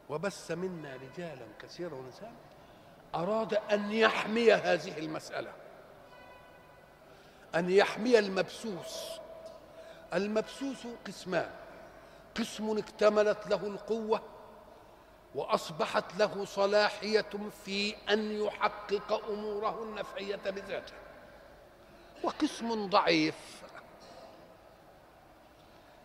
وبث 0.09 0.51
منا 0.51 0.95
رجالا 0.95 1.45
كثيرا 1.59 1.95
ونساء 1.95 2.33
أراد 3.15 3.53
أن 3.53 3.91
يحمي 3.91 4.53
هذه 4.53 4.97
المسألة 4.97 5.51
أن 7.55 7.69
يحمي 7.69 8.19
المبسوس. 8.19 9.19
المبسوس 10.13 10.87
قسمان. 11.07 11.51
قسم 12.37 12.77
اكتملت 12.77 13.47
له 13.47 13.67
القوة 13.67 14.21
وأصبحت 15.35 16.15
له 16.17 16.45
صلاحية 16.45 17.25
في 17.65 17.95
أن 18.09 18.31
يحقق 18.31 19.29
اموره 19.29 19.83
النفعيه 19.83 20.35
بذاته 20.35 20.93
وقسم 22.23 22.89
ضعيف. 22.89 23.61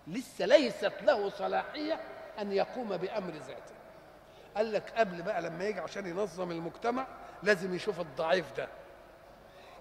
لسه 0.06 0.46
ليست 0.46 0.92
له 1.02 1.30
صلاحية 1.30 2.00
أن 2.38 2.52
يقوم 2.52 2.96
بأمر 2.96 3.32
ذاته. 3.32 3.72
قال 4.56 4.72
لك 4.72 4.90
قبل 4.96 5.22
بقى 5.22 5.42
لما 5.42 5.64
يجي 5.64 5.80
عشان 5.80 6.06
ينظم 6.06 6.50
المجتمع 6.50 7.06
لازم 7.42 7.74
يشوف 7.74 8.00
الضعيف 8.00 8.56
ده. 8.56 8.68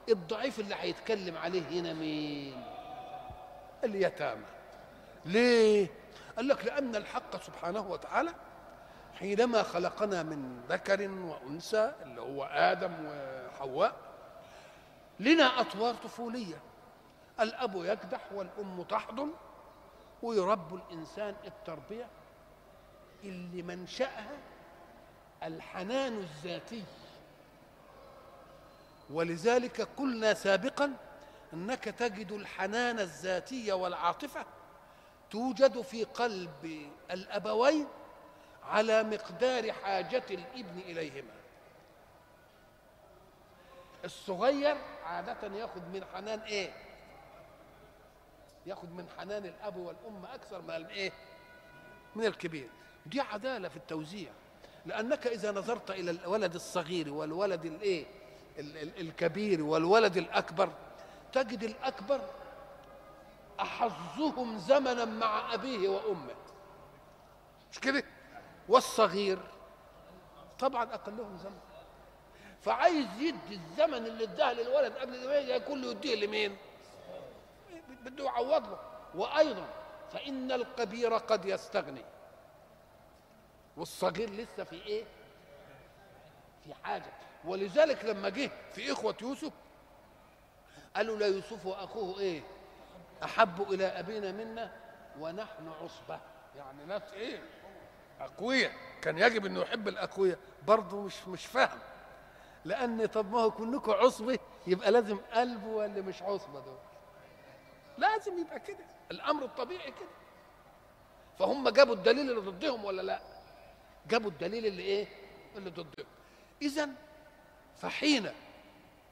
الضعيف 0.10 0.60
اللي 0.60 0.76
هيتكلم 0.80 1.38
عليه 1.38 1.82
هنا 1.82 1.94
مين؟ 1.94 2.64
اليتامى. 3.84 4.46
ليه؟ 5.26 5.88
قال 6.42 6.48
لك 6.48 6.66
لأن 6.66 6.96
الحق 6.96 7.44
سبحانه 7.44 7.92
وتعالى 7.92 8.34
حينما 9.20 9.64
خلقنا 9.64 10.24
من 10.24 10.62
ذكر 10.70 11.10
وأنثى 11.10 11.94
اللي 12.04 12.22
هو 12.22 12.44
آدم 12.44 12.94
وحواء 13.06 13.96
لنا 15.20 15.62
أطوار 15.62 15.94
طفولية. 15.94 16.62
الأب 17.40 17.76
يكدح 17.76 18.20
والأم 18.34 18.84
تحضن 18.84 19.32
ويربوا 20.22 20.78
الإنسان 20.78 21.36
التربية 21.46 22.08
اللي 23.24 23.62
منشأها 23.62 24.38
الحنان 25.44 26.18
الذاتي. 26.18 26.84
ولذلك 29.10 29.82
قلنا 29.98 30.34
سابقا 30.34 30.94
إنك 31.54 31.84
تجد 31.84 32.32
الحنان 32.32 33.00
الذاتي 33.00 33.72
والعاطفة 33.72 34.46
توجد 35.32 35.82
في 35.82 36.04
قلب 36.04 36.90
الأبوين 37.12 37.88
على 38.64 39.04
مقدار 39.04 39.72
حاجة 39.72 40.24
الابن 40.32 40.80
إليهما. 40.80 41.34
الصغير 44.06 44.76
عادة 45.06 45.56
ياخد 45.58 45.82
من 45.94 46.06
حنان 46.14 46.40
إيه؟ 46.40 46.74
ياخد 48.66 48.92
من 48.92 49.06
حنان 49.18 49.46
الأب 49.46 49.76
والأم 49.78 50.26
أكثر 50.34 50.62
من 50.62 50.70
الإيه؟ 50.76 51.12
من 52.16 52.26
الكبير. 52.26 52.70
دي 53.06 53.22
عدالة 53.22 53.70
في 53.70 53.78
التوزيع. 53.78 54.30
لأنك 54.86 55.28
إذا 55.28 55.52
نظرت 55.52 55.92
إلى 55.92 56.12
الولد 56.12 56.56
الصغير 56.56 57.14
والولد 57.14 57.66
الإيه؟ 57.66 58.06
ال- 58.60 58.78
ال- 58.78 59.00
الكبير 59.02 59.64
والولد 59.64 60.18
الأكبر 60.18 60.70
تجد 61.34 61.64
الأكبر 61.64 62.22
أحظهم 63.62 64.58
زمنا 64.58 65.06
مع 65.06 65.54
أبيه 65.54 65.90
وأمه. 65.90 66.36
مش 67.72 67.80
كده؟ 67.80 68.04
والصغير 68.70 69.40
طبعا 70.60 70.84
أقلهم 70.84 71.38
زمن. 71.38 71.60
فعايز 72.62 73.08
يدي 73.20 73.56
الزمن 73.56 74.06
اللي 74.06 74.24
اداه 74.24 74.54
للولد 74.54 74.94
قبل 74.94 75.28
ما 75.28 75.36
يجي 75.36 75.60
كله 75.60 75.92
يديه 75.92 76.16
لمين؟ 76.16 76.58
بده 78.06 78.24
يعوض 78.26 78.70
له. 78.70 78.80
وأيضا 79.16 79.68
فإن 80.14 80.52
الكبير 80.52 81.14
قد 81.14 81.46
يستغني. 81.46 82.06
والصغير 83.78 84.30
لسه 84.30 84.64
في 84.64 84.76
إيه؟ 84.86 85.04
في 86.64 86.74
حاجة. 86.84 87.14
ولذلك 87.46 88.06
لما 88.06 88.30
جه 88.30 88.52
في 88.74 88.92
إخوة 88.92 89.16
يوسف 89.22 89.54
قالوا 90.96 91.18
لا 91.18 91.28
يوسف 91.28 91.66
وأخوه 91.66 92.20
إيه؟ 92.20 92.44
أحب 93.24 93.62
إلى 93.72 93.86
أبينا 93.86 94.32
منا 94.32 94.72
ونحن 95.20 95.68
عصبة. 95.84 96.20
يعني 96.58 96.86
ناس 96.86 97.14
إيه؟ 97.14 97.44
أقوياء. 98.20 98.72
كان 99.02 99.18
يجب 99.18 99.46
إنه 99.46 99.62
يحب 99.62 99.88
الأقوياء. 99.88 100.38
برضه 100.68 101.02
مش 101.02 101.28
مش 101.28 101.46
فاهم. 101.46 101.80
لأن 102.66 103.06
طب 103.06 103.32
ما 103.32 103.40
هو 103.40 103.52
كلكم 103.52 103.92
عصبة 103.92 104.40
يبقى 104.68 104.92
لازم 104.92 105.18
قلبه 105.34 105.68
ولا 105.68 106.02
مش 106.02 106.22
عصبة 106.22 106.60
دول. 106.60 106.78
لازم 107.98 108.40
يبقى 108.40 108.60
كده. 108.60 108.86
الأمر 109.12 109.44
الطبيعي 109.44 109.92
كده. 109.92 110.10
فهم 111.40 111.70
جابوا 111.70 111.94
الدليل 111.94 112.30
اللي 112.30 112.52
ضدهم 112.52 112.86
ولا 112.86 113.02
لا؟ 113.02 113.22
جابوا 114.08 114.30
الدليل 114.32 114.66
اللي 114.66 114.84
إيه؟ 114.84 115.08
اللي 115.56 115.70
ضدهم. 115.70 116.06
اذا 116.62 116.90
فحين 117.78 118.32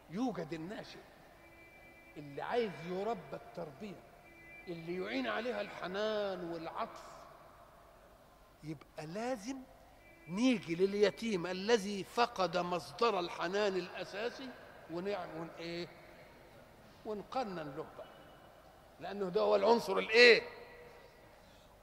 يوجد 0.10 0.54
الناشئ؟ 0.54 1.00
اللي 2.20 2.42
عايز 2.42 2.72
يربى 2.90 3.34
التربية 3.34 4.04
اللي 4.68 5.02
يعين 5.04 5.28
عليها 5.28 5.62
الحنان 5.62 6.52
والعطف. 6.52 7.04
يبقى 8.64 9.06
لازم 9.06 9.58
نيجي 10.28 10.76
لليتيم 10.76 11.48
الذي 11.48 12.04
فقد 12.04 12.58
مصدر 12.58 13.20
الحنان 13.20 13.76
الأساسي 13.76 14.50
ونعم 14.92 15.30
ون 15.38 15.50
إيه؟ 15.60 15.88
ونقنن 17.06 17.74
له 17.78 17.86
بقى. 17.98 18.08
لأنه 19.00 19.30
ده 19.30 19.42
هو 19.42 19.56
العنصر 19.56 19.98
الإيه؟ 19.98 20.42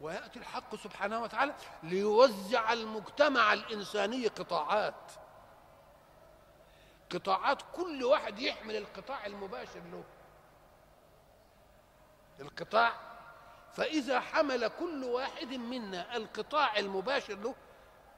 ويأتي 0.00 0.38
الحق 0.38 0.74
سبحانه 0.76 1.22
وتعالى 1.22 1.54
ليوزع 1.82 2.72
المجتمع 2.72 3.52
الإنساني 3.52 4.26
قطاعات. 4.26 5.12
قطاعات 7.10 7.62
كل 7.76 8.04
واحد 8.04 8.38
يحمل 8.38 8.76
القطاع 8.76 9.26
المباشر 9.26 9.80
له. 9.92 10.04
القطاع 12.40 12.92
فإذا 13.72 14.20
حمل 14.20 14.68
كل 14.68 15.04
واحد 15.04 15.54
منا 15.54 16.16
القطاع 16.16 16.78
المباشر 16.78 17.34
له 17.34 17.54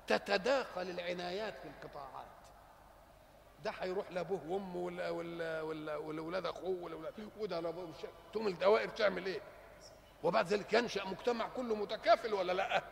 تتداخل 0.06 0.82
العنايات 0.90 1.54
في 1.62 1.68
القطاعات 1.68 2.26
ده 3.64 3.70
هيروح 3.80 4.12
لأبوه 4.12 4.40
وأمه 4.48 4.76
ولا 4.76 5.10
ولا 5.10 5.62
ولا 5.62 5.96
ولاولاد 5.96 6.46
أخوه 6.46 6.82
ولا 6.82 7.12
وده 7.38 7.60
لابوه 7.60 7.92
تقوم 8.32 8.46
الدوائر 8.48 8.88
تعمل 8.88 9.26
إيه؟ 9.26 9.40
وبعد 10.22 10.46
ذلك 10.46 10.72
ينشأ 10.72 11.04
مجتمع 11.04 11.48
كله 11.48 11.74
متكافل 11.74 12.34
ولا 12.34 12.52
لأ 12.52 12.82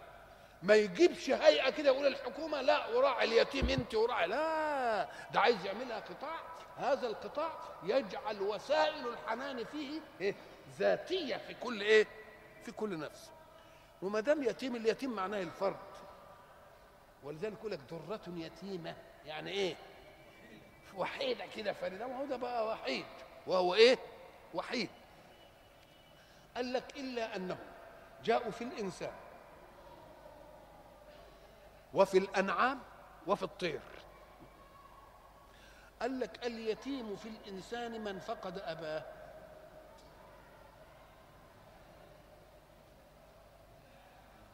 ما 0.62 0.74
يجيبش 0.74 1.30
هيئة 1.30 1.70
كده 1.70 1.90
يقول 1.90 2.06
الحكومة 2.06 2.60
لا 2.60 2.86
وراعي 2.88 3.24
اليتيم 3.24 3.68
أنت 3.70 3.94
وراعي 3.94 4.26
لا 4.26 5.08
ده 5.32 5.40
عايز 5.40 5.64
يعملها 5.66 6.00
قطاع 6.00 6.36
هذا 6.76 7.06
القطاع 7.06 7.50
يجعل 7.82 8.42
وسائل 8.42 9.08
الحنان 9.08 9.64
فيه 9.64 10.00
إيه؟ 10.20 10.34
ذاتية 10.78 11.36
في 11.36 11.54
كل 11.54 11.80
إيه؟ 11.80 12.06
في 12.64 12.72
كل 12.72 12.98
نفس. 12.98 13.30
وما 14.02 14.20
دام 14.20 14.42
يتيم 14.42 14.76
اليتيم 14.76 15.10
معناه 15.10 15.42
الفرد. 15.42 15.76
ولذلك 17.24 17.52
يقول 17.58 17.72
لك 17.72 17.80
ذرة 17.90 18.20
يتيمة. 18.26 18.96
يعني 19.26 19.50
إيه؟ 19.50 19.76
وحيدة 20.96 21.46
كده. 21.46 21.72
فريدة 21.72 22.06
وهو 22.06 22.24
ده 22.24 22.36
بقى 22.36 22.66
وحيد. 22.66 23.06
وهو 23.46 23.74
إيه؟ 23.74 23.98
وحيد. 24.54 24.90
قال 26.56 26.72
لك 26.72 26.96
إلا 26.96 27.36
أنهم 27.36 27.58
جاءوا 28.24 28.50
في 28.50 28.64
الإنسان. 28.64 29.12
وفي 31.94 32.18
الأنعام 32.18 32.80
وفي 33.26 33.42
الطير. 33.42 33.80
قال 36.00 36.20
لك 36.20 36.46
اليتيم 36.46 37.16
في 37.16 37.28
الإنسان 37.28 38.04
من 38.04 38.18
فقد 38.18 38.58
أباه. 38.58 39.04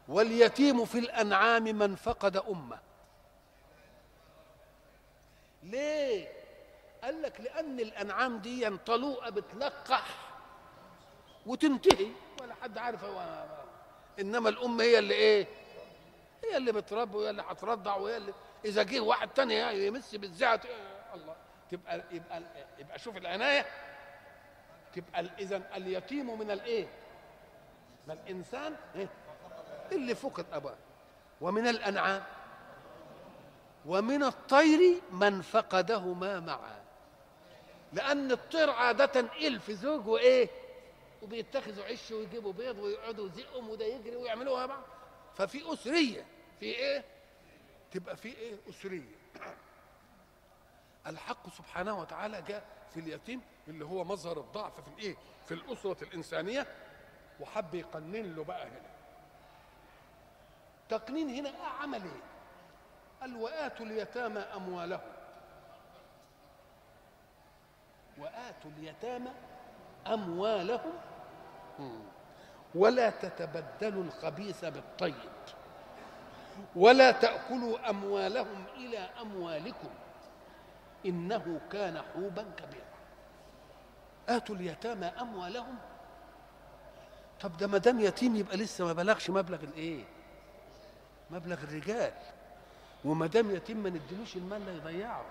واليتيم 0.07 0.85
في 0.85 0.99
الأنعام 0.99 1.63
من 1.63 1.95
فقد 1.95 2.37
أمة 2.37 2.79
ليه؟ 5.63 6.27
قال 7.03 7.21
لك 7.21 7.41
لأن 7.41 7.79
الأنعام 7.79 8.37
دي 8.37 8.69
طلوقة 8.77 9.29
بتلقح 9.29 10.03
وتنتهي 11.45 12.07
ولا 12.41 12.53
حد 12.53 12.77
عارف 12.77 13.03
هو 13.03 13.45
إنما 14.19 14.49
الام 14.49 14.81
هي 14.81 14.99
اللي 14.99 15.13
إيه 15.13 15.47
هي 16.43 16.57
اللي 16.57 16.71
بتربي 16.71 17.17
وهي 17.17 17.29
اللي 17.29 17.41
هترضع 17.49 17.95
وهي 17.95 18.17
اللي 18.17 18.33
إذا 18.65 18.83
جه 18.83 18.99
واحد 18.99 19.29
تاني 19.29 19.85
يمس 19.85 20.15
بالزعة 20.15 20.61
الله 21.13 21.35
تبقى 21.71 22.03
يبقى 22.11 22.41
يبقى 22.79 22.99
شوف 22.99 23.17
العناية 23.17 23.65
تبقى 24.95 25.25
اذا 25.39 25.61
اليتيم 25.75 26.39
من 26.39 26.51
الايه 26.51 26.87
من 28.07 28.13
الإنسان 28.13 28.75
إيه؟ 28.95 29.09
اللي 29.91 30.15
فقد 30.15 30.45
اباه 30.51 30.75
ومن 31.41 31.67
الأنعام 31.67 32.23
ومن 33.85 34.23
الطير 34.23 35.01
من 35.11 35.41
فقدهما 35.41 36.39
معا. 36.39 36.83
لأن 37.93 38.31
الطير 38.31 38.69
عادة 38.69 39.19
الف 39.19 39.71
زوج 39.71 40.07
وإيه؟ 40.07 40.49
وبيتخذوا 41.21 41.85
عش 41.85 42.11
ويجيبوا 42.11 42.53
بيض 42.53 42.77
ويقعدوا 42.79 43.27
يزقهم 43.27 43.69
وده 43.69 43.85
يجري 43.85 44.15
ويعملوها 44.15 44.65
بعض 44.65 44.83
ففي 45.35 45.73
أسرية. 45.73 46.25
في 46.59 46.65
إيه؟ 46.65 47.03
تبقى 47.91 48.17
في 48.17 48.27
إيه؟ 48.37 48.55
أسرية. 48.69 49.15
الحق 51.07 51.49
سبحانه 51.49 51.99
وتعالى 51.99 52.41
جاء 52.41 52.65
في 52.93 52.99
اليتيم 52.99 53.41
اللي 53.67 53.85
هو 53.85 54.03
مظهر 54.03 54.39
الضعف 54.39 54.81
في 54.81 54.87
الإيه؟ 54.87 55.15
في 55.45 55.53
الأسرة 55.53 56.03
الإنسانية. 56.03 56.67
وحب 57.39 57.75
يقنن 57.75 58.35
له 58.35 58.43
بقى 58.43 58.67
هنا. 58.67 58.93
تقنين 60.97 61.29
هنا 61.29 61.51
عمل 61.81 62.01
إيه؟ 62.03 62.21
قال 63.21 63.35
وآتوا 63.35 63.85
اليتامى 63.85 64.39
أموالهم 64.39 65.13
وآتوا 68.17 68.71
اليتامى 68.77 69.29
أموالهم 70.07 70.93
ولا 72.75 73.09
تتبدلوا 73.09 74.03
الخبيث 74.03 74.65
بالطيب. 74.65 75.15
ولا 76.75 77.11
تأكلوا 77.11 77.89
أموالهم 77.89 78.65
إلى 78.75 78.97
أموالكم. 78.97 79.89
إنه 81.05 81.61
كان 81.71 82.01
حوبا 82.01 82.45
كبيرا. 82.57 82.93
آتوا 84.29 84.55
اليتامى 84.55 85.05
أموالهم. 85.05 85.77
طب 87.41 87.57
ده 87.57 87.67
ما 87.67 87.77
دام 87.77 87.99
يتيم 87.99 88.35
يبقى 88.35 88.57
لسه 88.57 88.85
ما 88.85 88.93
بلغش 88.93 89.29
مبلغ 89.29 89.63
الإيه؟ 89.63 90.03
مبلغ 91.33 91.63
الرجال. 91.63 92.13
وما 93.05 93.27
دام 93.27 93.51
يتيم 93.55 93.77
ما 93.77 93.89
نديلوش 93.89 94.35
المال 94.35 94.65
لا 94.65 94.71
يضيعه. 94.73 95.25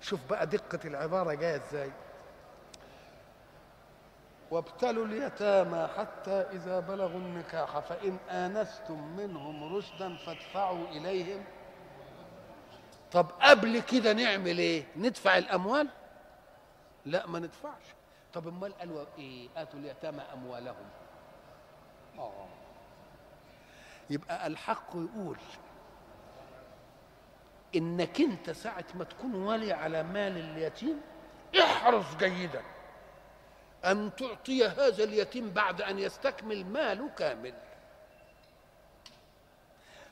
شوف 0.00 0.20
بقى 0.30 0.46
دقة 0.46 0.78
العبارة 0.84 1.34
جاية 1.34 1.56
إزاي. 1.56 1.90
وابتلوا 4.50 5.06
اليتامى 5.06 5.88
حتى 5.98 6.30
إذا 6.30 6.80
بلغوا 6.80 7.20
النكاح 7.20 7.78
فإن 7.78 8.16
آنستم 8.30 9.16
منهم 9.16 9.76
رشدا 9.76 10.16
فادفعوا 10.16 10.86
إليهم. 10.86 11.44
طب 13.12 13.26
قبل 13.42 13.80
كده 13.80 14.12
نعمل 14.12 14.58
إيه؟ 14.58 14.84
ندفع 14.96 15.38
الأموال؟ 15.38 15.88
لا 17.06 17.26
ما 17.26 17.38
ندفعش. 17.38 17.82
طب 18.34 18.48
أمال 18.48 18.78
قالوا 18.78 19.04
إيه؟ 19.18 19.48
آتوا 19.56 19.80
اليتامى 19.80 20.22
أموالهم. 20.32 20.86
آه. 22.18 22.46
يبقى 24.10 24.46
الحق 24.46 24.90
يقول 24.94 25.38
إنك 27.76 28.20
أنت 28.20 28.50
ساعة 28.50 28.84
ما 28.94 29.04
تكون 29.04 29.34
والي 29.34 29.72
على 29.72 30.02
مال 30.02 30.36
اليتيم 30.36 31.00
احرص 31.60 32.16
جيدا 32.16 32.62
أن 33.84 34.10
تعطي 34.16 34.66
هذا 34.66 35.04
اليتيم 35.04 35.50
بعد 35.50 35.82
أن 35.82 35.98
يستكمل 35.98 36.64
ماله 36.66 37.08
كامل. 37.08 37.54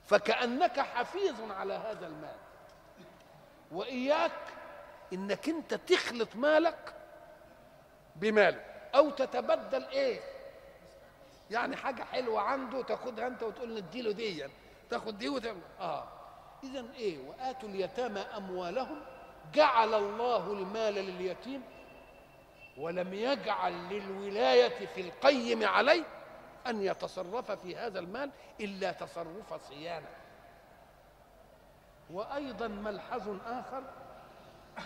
فكأنك 0.04 0.80
حفيظ 0.80 1.50
على 1.50 1.74
هذا 1.74 2.06
المال. 2.06 2.36
وإياك 3.72 4.32
إنك 5.12 5.48
أنت 5.48 5.74
تخلط 5.74 6.36
مالك 6.36 6.94
بماله. 8.16 8.60
أو 8.94 9.10
تتبدل 9.10 9.84
إيه؟ 9.84 10.20
يعني 11.50 11.76
حاجة 11.76 12.02
حلوة 12.02 12.40
عنده 12.40 12.82
تاخدها 12.82 13.26
أنت 13.26 13.42
وتقول 13.42 13.74
نديله 13.74 14.12
دي. 14.12 14.46
تاخد 14.90 15.18
دي 15.18 15.28
وتعمل. 15.28 15.60
آه. 15.80 16.04
اذا 16.64 16.84
إيه؟ 16.94 17.28
وآتوا 17.28 17.68
اليتامى 17.68 18.20
أموالهم. 18.20 19.00
جعل 19.54 19.94
الله 19.94 20.52
المال 20.52 20.94
لليتيم. 20.94 21.62
ولم 22.78 23.14
يجعل 23.14 23.72
للولاية 23.72 24.86
في 24.86 25.00
القيم 25.00 25.64
عليه 25.64 26.04
أن 26.66 26.82
يتصرف 26.82 27.50
في 27.50 27.76
هذا 27.76 27.98
المال 27.98 28.30
إلا 28.60 28.92
تصرف 28.92 29.54
صيانة. 29.68 30.08
وأيضا 32.10 32.68
ملحظ 32.68 33.36
آخر 33.46 33.82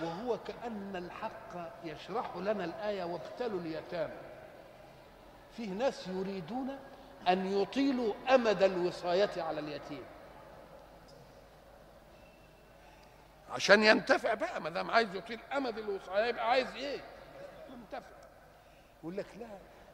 وهو 0.02 0.38
كأن 0.38 0.96
الحق 0.96 1.70
يشرح 1.84 2.36
لنا 2.36 2.64
الآية 2.64 3.04
وابتلوا 3.04 3.60
اليتامى. 3.60 4.27
فيه 5.58 5.68
ناس 5.70 6.08
يريدون 6.08 6.78
أن 7.28 7.46
يطيلوا 7.62 8.14
أمد 8.34 8.62
الوصاية 8.62 9.42
على 9.42 9.60
اليتيم. 9.60 10.02
عشان 13.50 13.82
ينتفع 13.82 14.34
بقى 14.34 14.60
ما 14.60 14.70
دام 14.70 14.90
عايز 14.90 15.14
يطيل 15.14 15.40
أمد 15.56 15.78
الوصاية 15.78 16.24
يبقى 16.26 16.50
عايز 16.50 16.68
إيه؟ 16.76 17.00
ينتفع. 17.72 18.16
يقول 19.02 19.16
لك 19.16 19.26
لا 19.40 19.46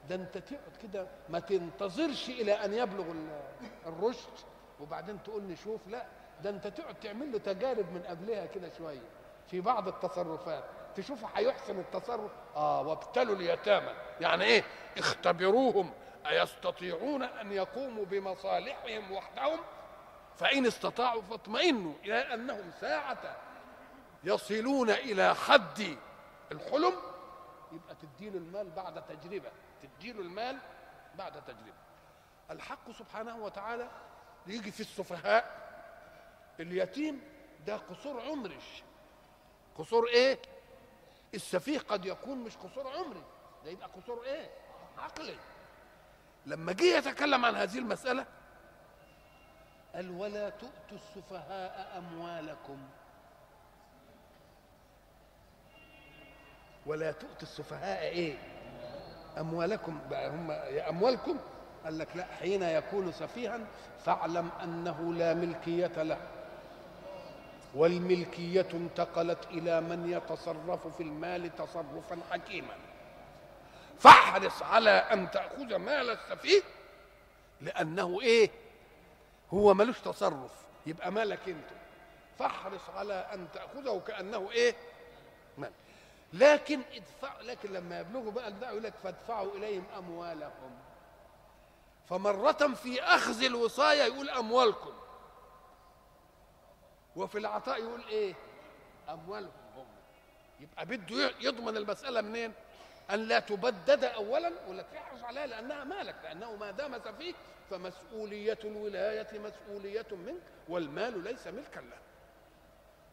ده 0.09 0.15
أنت 0.15 0.39
تقعد 0.39 0.77
كده 0.83 1.07
ما 1.29 1.39
تنتظرش 1.41 2.29
إلى 2.29 2.53
أن 2.53 2.73
يبلغ 2.75 3.11
ال- 3.11 3.41
الرشد 3.87 4.33
وبعدين 4.81 5.23
تقول 5.23 5.43
نشوف 5.43 5.81
لا 5.89 6.05
ده 6.43 6.51
أنت 6.51 6.67
تقعد 6.67 6.95
تعمل 6.95 7.33
له 7.33 7.39
تجارب 7.39 7.93
من 7.93 8.03
قبلها 8.03 8.47
كده 8.47 8.69
شوية 8.79 9.01
في 9.51 9.61
بعض 9.61 9.89
التصرفات. 9.89 10.65
تشوفه 10.97 11.29
هيحسن 11.35 11.79
التصرف؟ 11.79 12.31
آه 12.57 12.81
وابتلوا 12.81 13.37
اليتامى. 13.37 13.93
يعني 14.21 14.45
إيه؟ 14.45 14.65
اختبروهم. 14.99 15.93
أيستطيعون 16.27 17.23
أن 17.23 17.53
يقوموا 17.53 18.05
بمصالحهم 18.05 19.13
وحدهم؟ 19.13 19.61
فإن 20.37 20.67
استطاعوا 20.67 21.23
فاطمئنوا 21.23 21.95
إلى 22.05 22.35
أنهم 22.35 22.71
ساعة 22.81 23.37
يصلون 24.25 24.91
إلى 24.91 25.35
حد 25.35 25.97
الحلم. 26.53 26.93
يبقى 27.73 27.95
تديله 28.03 28.39
المال 28.39 28.71
بعد 28.71 29.03
تجربة. 29.07 29.51
تديله 29.83 30.21
المال 30.21 30.59
بعد 31.19 31.45
تجربة. 31.45 31.85
الحق 32.51 32.91
سبحانه 32.91 33.37
وتعالى 33.37 33.89
يجي 34.47 34.71
في 34.71 34.81
السفهاء. 34.81 35.65
اليتيم 36.61 37.21
ده 37.67 37.77
قصور 37.77 38.21
عمرش 38.21 38.83
قصور 39.79 40.09
إيه؟ 40.09 40.39
السفيه 41.35 41.79
قد 41.79 42.05
يكون 42.07 42.39
مش 42.39 42.57
قصور 42.57 42.89
عمري. 42.97 43.23
ده 43.65 43.71
يبقى 43.71 43.89
قصور 43.89 44.25
إيه؟ 44.25 44.51
عقلي. 44.99 45.37
لما 46.47 46.73
جه 46.73 46.99
يتكلم 46.99 47.45
عن 47.45 47.55
هذه 47.55 47.79
المسألة 47.79 48.27
قال 49.95 50.11
ولا 50.11 50.49
تؤتوا 50.51 50.99
السفهاء 50.99 51.99
أموالكم. 51.99 52.79
ولا 56.87 57.13
تؤتوا 57.13 57.43
السفهاء 57.43 58.01
إيه؟ 58.03 58.39
أموالكم. 59.39 60.01
بقى 60.11 60.29
هم 60.31 60.51
أموالكم؟ 60.89 61.39
قال 61.85 61.99
لك 61.99 62.17
لا 62.17 62.25
حين 62.25 62.63
يكون 62.63 63.13
سفيها 63.13 63.61
فاعلم 64.05 64.51
أنه 64.63 65.13
لا 65.15 65.35
ملكية 65.35 66.03
له. 66.03 66.34
والملكية 67.75 68.67
انتقلت 68.75 69.45
إلى 69.51 69.81
من 69.81 70.11
يتصرف 70.13 70.87
في 70.97 71.03
المال 71.03 71.57
تصرفا 71.57 72.19
حكيما. 72.31 72.77
فاحرص 73.99 74.63
على 74.63 74.91
أن 74.91 75.31
تأخذ 75.31 75.77
مال 75.77 76.11
السفيه 76.11 76.63
لأنه 77.61 78.21
إيه؟ 78.21 78.51
هو 79.55 79.75
ملوش 79.75 80.01
تصرف. 80.01 80.51
يبقى 80.87 81.13
مالك 81.13 81.49
أنت. 81.49 81.69
فاحرص 82.39 82.91
على 82.97 83.15
أن 83.15 83.47
تأخذه 83.55 84.03
كأنه 84.07 84.51
إيه؟ 84.51 84.75
مال. 85.59 85.71
لكن 86.33 86.81
ادفع 86.95 87.41
لكن 87.41 87.73
لما 87.73 88.01
يبلغوا 88.01 88.33
بقى 88.33 88.49
الدعوة 88.49 88.73
يقول 88.73 88.85
لك 88.85 88.95
فادفعوا 89.05 89.53
إليهم 89.57 89.85
أموالهم. 89.99 90.79
فمرة 92.09 92.75
في 92.83 93.03
أخذ 93.03 93.45
الوصاية 93.45 94.03
يقول 94.03 94.31
أموالكم. 94.31 94.93
وفي 97.17 97.39
العطاء 97.39 97.81
يقول 97.81 98.05
إيه؟ 98.09 98.35
أموالهم 99.09 99.51
هم. 99.77 99.87
يبقى 100.61 100.87
بده 100.87 101.31
يضمن 101.41 101.77
المسألة 101.77 102.21
منين؟ 102.21 102.53
أن 103.11 103.19
لا 103.29 103.39
تبدد 103.39 104.05
اولا 104.05 104.53
ولا 104.69 104.83
تحرص 104.83 105.23
عليها 105.23 105.47
لأنها 105.47 105.85
مالك 105.85 106.17
لأنه 106.23 106.57
ما 106.57 106.71
دام 106.71 106.99
سفيه 106.99 107.35
فمسؤولية 107.71 108.59
الولاية 108.65 109.29
مسؤولية 109.39 110.07
منك 110.13 110.43
والمال 110.69 111.25
ليس 111.25 111.47
ملكا 111.47 111.81
له 111.81 111.99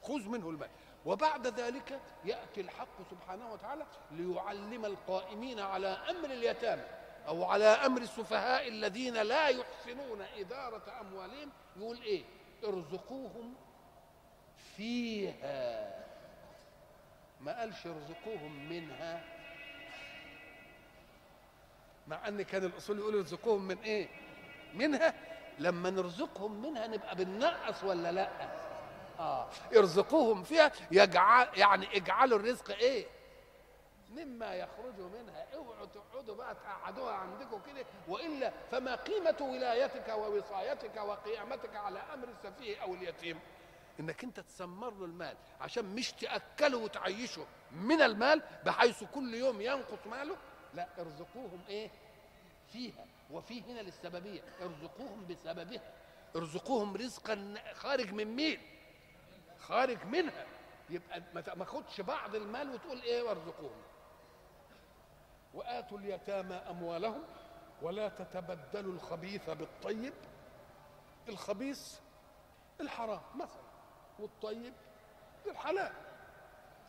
خذ 0.03 0.29
منه 0.29 0.49
المال. 0.49 0.69
وبعد 1.05 1.47
ذلك 1.47 1.99
يأتي 2.25 2.61
الحق 2.61 3.09
سبحانه 3.11 3.53
وتعالى 3.53 3.85
ليعلم 4.11 4.85
القائمين 4.85 5.59
على 5.59 5.87
أمر 5.87 6.25
اليتامى 6.25 6.83
أو 7.27 7.43
على 7.45 7.65
أمر 7.65 8.01
السفهاء 8.01 8.67
الذين 8.67 9.13
لا 9.13 9.47
يحسنون 9.47 10.21
إدارة 10.21 11.01
أموالهم. 11.01 11.49
يقول 11.77 12.01
إيه؟ 12.01 12.23
ارزقوهم 12.63 13.55
فيها 14.77 15.91
ما 17.41 17.59
قالش 17.59 17.87
ارزقوهم 17.87 18.69
منها. 18.69 19.23
مع 22.07 22.27
ان 22.27 22.41
كان 22.41 22.63
الاصول 22.65 22.99
يقول 22.99 23.15
ارزقوهم 23.17 23.67
من 23.67 23.77
إيه؟ 23.77 24.07
منها. 24.73 25.13
لما 25.59 25.89
نرزقهم 25.89 26.61
منها 26.61 26.87
نبقى 26.87 27.15
بننقص 27.15 27.83
ولا 27.83 28.11
لا؟ 28.11 28.29
آه. 29.19 29.49
ارزقوهم 29.75 30.43
فيها 30.43 30.71
يجعل 30.91 31.47
يعني 31.55 31.97
اجعلوا 31.97 32.39
الرزق 32.39 32.71
إيه؟ 32.75 33.05
مما 34.09 34.55
يخرج 34.55 34.99
منها. 34.99 35.45
اوعوا 35.55 35.85
تقعدوا 35.85 36.35
بقى 36.35 36.55
تقعدوها 36.55 37.13
عندكم 37.13 37.61
كده 37.67 37.85
وإلا 38.07 38.51
فما 38.71 38.95
قيمة 38.95 39.37
ولايتك 39.41 40.07
ووصايتك 40.09 40.97
وقيامتك 40.97 41.75
على 41.75 41.99
أمر 42.13 42.27
السفيه 42.27 42.77
أو 42.83 42.93
اليتيم. 42.93 43.39
إنك 44.01 44.23
أنت 44.23 44.39
تسمر 44.39 44.93
له 44.93 45.05
المال 45.05 45.37
عشان 45.61 45.85
مش 45.95 46.11
تأكله 46.11 46.77
وتعيشه 46.77 47.45
من 47.71 48.01
المال 48.01 48.41
بحيث 48.65 49.03
كل 49.03 49.33
يوم 49.33 49.61
ينقص 49.61 50.07
ماله؟ 50.07 50.37
لا 50.73 50.87
ارزقوهم 50.99 51.59
إيه؟ 51.69 51.89
فيها 52.73 53.05
وفي 53.31 53.61
هنا 53.61 53.79
للسببية. 53.79 54.41
ارزقوهم 54.61 55.27
بسببها. 55.27 55.93
ارزقوهم 56.35 56.95
رزقا 56.97 57.55
خارج 57.73 58.13
من 58.13 58.35
مين؟ 58.35 58.59
خارج 59.59 60.03
منها. 60.05 60.45
يبقى 60.89 61.21
ما 61.33 61.41
تاخدش 61.41 62.01
بعض 62.01 62.35
المال 62.35 62.69
وتقول 62.69 63.01
إيه 63.01 63.21
وارزقوهم. 63.23 63.81
وآتوا 65.53 65.97
اليتامى 65.97 66.55
أموالهم 66.55 67.23
ولا 67.81 68.09
تتبدلوا 68.09 68.93
الخبيث 68.93 69.49
بالطيب. 69.49 70.13
الخبيث 71.29 71.99
الحرام 72.81 73.21
مثلا. 73.35 73.60
والطيب 74.21 74.73
الحلال 75.47 75.91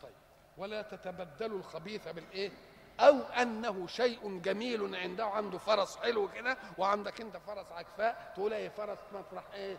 طيب 0.01 0.13
ولا 0.57 0.81
تتبدلوا 0.81 1.59
الخبيث 1.59 2.07
بالإيه؟ 2.07 2.51
أو 2.99 3.19
أنه 3.19 3.87
شيء 3.87 4.39
جميل 4.41 4.95
عنده 4.95 5.25
عنده 5.25 5.57
فرس 5.57 5.97
حلو 5.97 6.27
كده 6.31 6.57
وعندك 6.77 7.21
أنت 7.21 7.37
فرس 7.37 7.71
عكفاء 7.71 8.33
تقول 8.35 8.53
إيه 8.53 8.69
فرس 8.69 8.99
مطرح 9.13 9.43
إيه؟ 9.53 9.77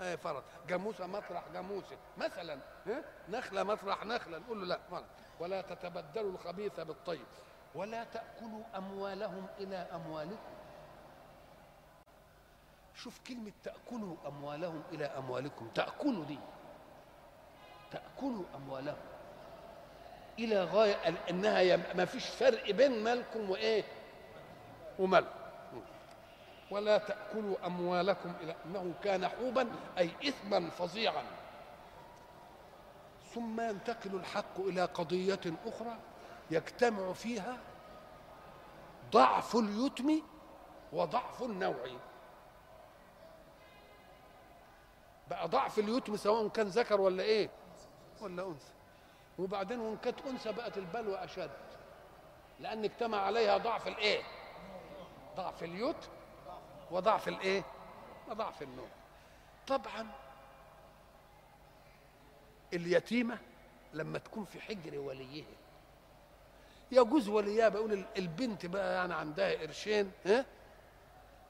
إيه 0.00 0.16
فرس؟ 0.16 0.44
جاموسة 0.68 1.06
مطرح 1.06 1.44
جاموسة. 1.52 1.96
مثلا 2.18 2.58
ها؟ 2.86 3.04
نخلة 3.28 3.62
مطرح 3.62 4.04
نخلة 4.04 4.38
نقول 4.38 4.60
له 4.60 4.66
لا 4.66 4.80
غلط. 4.90 5.04
ولا 5.40 5.60
تتبدلوا 5.62 6.30
الخبيث 6.32 6.80
بالطيب. 6.80 7.26
ولا 7.74 8.04
تأكلوا 8.04 8.62
أموالهم 8.76 9.46
إلى 9.58 9.76
أموالكم. 9.76 10.54
شوف 12.94 13.20
كلمة 13.28 13.52
تأكلوا 13.64 14.16
أموالهم 14.26 14.82
إلى 14.92 15.04
أموالكم. 15.04 15.68
تأكلوا 15.74 16.24
دي. 16.24 16.38
تأكلوا 17.90 18.44
أموالهم. 18.54 18.96
إلى 20.38 20.64
غاية 20.64 21.14
أنها 21.30 21.76
ما 21.94 22.04
فيش 22.04 22.26
فرق 22.26 22.70
بين 22.70 23.04
مالكم 23.04 23.50
وإيه؟ 23.50 23.84
ومالكم. 24.98 25.30
ولا 26.70 26.98
تأكلوا 26.98 27.66
أموالكم 27.66 28.32
إلى 28.40 28.54
أنه 28.66 28.94
كان 29.04 29.28
حوبا 29.28 29.68
أي 29.98 30.10
إثما 30.28 30.70
فظيعا. 30.70 31.24
ثم 33.34 33.60
ينتقل 33.60 34.14
الحق 34.14 34.58
إلى 34.60 34.84
قضية 34.84 35.40
أخرى 35.66 35.96
يجتمع 36.50 37.12
فيها 37.12 37.58
ضعف 39.12 39.56
اليتم 39.56 40.22
وضعف 40.92 41.42
النوعي 41.42 41.96
بقى 45.30 45.48
ضعف 45.48 45.78
اليتم 45.78 46.16
سواء 46.16 46.48
كان 46.48 46.66
ذكر 46.66 47.00
ولا 47.00 47.22
إيه؟ 47.22 47.50
ولا 48.22 48.46
أنثى؟ 48.46 48.72
وبعدين 49.38 49.80
وإن 49.80 49.96
كانت 49.96 50.20
أنثى 50.26 50.52
بقت 50.52 50.78
البلوى 50.78 51.24
أشد 51.24 51.50
لأن 52.60 52.84
اجتمع 52.84 53.18
عليها 53.20 53.56
ضعف 53.58 53.88
الإيه؟ 53.88 54.22
ضعف 55.36 55.62
اليتم 55.62 56.08
وضعف 56.90 57.28
الإيه؟ 57.28 57.62
وضعف 58.28 58.62
النوع 58.62 58.88
طبعا 59.66 60.06
اليتيمة 62.72 63.38
لما 63.92 64.18
تكون 64.18 64.44
في 64.44 64.60
حجر 64.60 64.98
وليها 64.98 65.46
يجوز 66.92 67.28
وليها 67.28 67.68
بقول 67.68 68.04
البنت 68.16 68.66
بقى 68.66 68.94
يعني 68.94 69.14
عندها 69.14 69.52
قرشين 69.60 70.12
ها؟ 70.26 70.44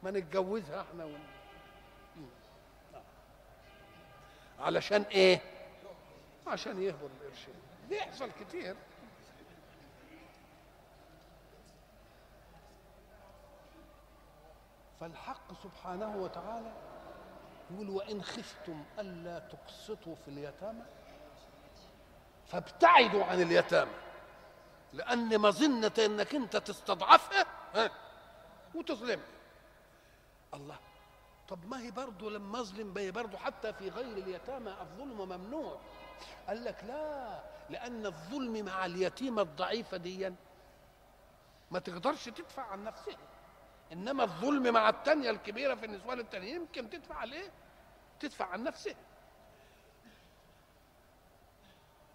ما 0.02 0.10
نتجوزها 0.10 0.80
إحنا 0.80 1.04
ون... 1.04 1.20
علشان 4.60 5.02
إيه؟ 5.02 5.40
عشان 6.46 6.82
يهبط 6.82 7.10
القرشين 7.22 7.54
بيحصل 7.88 8.30
كتير. 8.40 8.76
فالحق 15.00 15.62
سبحانه 15.62 16.16
وتعالى 16.16 16.72
يقول 17.70 17.90
وإن 17.90 18.22
خفتم 18.22 18.84
ألا 18.98 19.38
تقسطوا 19.38 20.14
في 20.14 20.28
اليتامى. 20.28 20.84
فابتعدوا 22.46 23.24
عن 23.24 23.42
اليتامى. 23.42 23.90
لأن 24.92 25.40
مظنة 25.40 25.92
إنك 25.98 26.34
أنت 26.34 26.56
تستضعفها 26.56 27.46
ها 27.74 27.90
وتظلمها. 28.74 29.26
الله 30.54 30.78
طب 31.48 31.66
ما 31.66 31.80
هي 31.80 31.90
برضه 31.90 32.30
لما 32.30 32.60
أظلم 32.60 33.12
برضه 33.12 33.38
حتى 33.38 33.72
في 33.72 33.88
غير 33.88 34.18
اليتامى 34.18 34.70
الظلم 34.80 35.28
ممنوع. 35.28 35.78
قال 36.48 36.64
لك 36.64 36.84
لا 36.84 37.40
لأن 37.70 38.06
الظلم 38.06 38.64
مع 38.64 38.86
اليتيمه 38.86 39.42
الضعيفه 39.42 39.96
دي 39.96 40.32
ما 41.70 41.78
تقدرش 41.78 42.24
تدفع 42.24 42.62
عن 42.62 42.84
نفسها 42.84 43.18
إنما 43.92 44.24
الظلم 44.24 44.72
مع 44.74 44.88
التانية 44.88 45.30
الكبيرة 45.30 45.74
في 45.74 45.86
النسوان 45.86 46.20
التانيين 46.20 46.56
يمكن 46.56 46.90
تدفع 46.90 47.14
عليه؟ 47.14 47.50
تدفع 48.20 48.46
عن 48.46 48.62
نفسها 48.64 48.94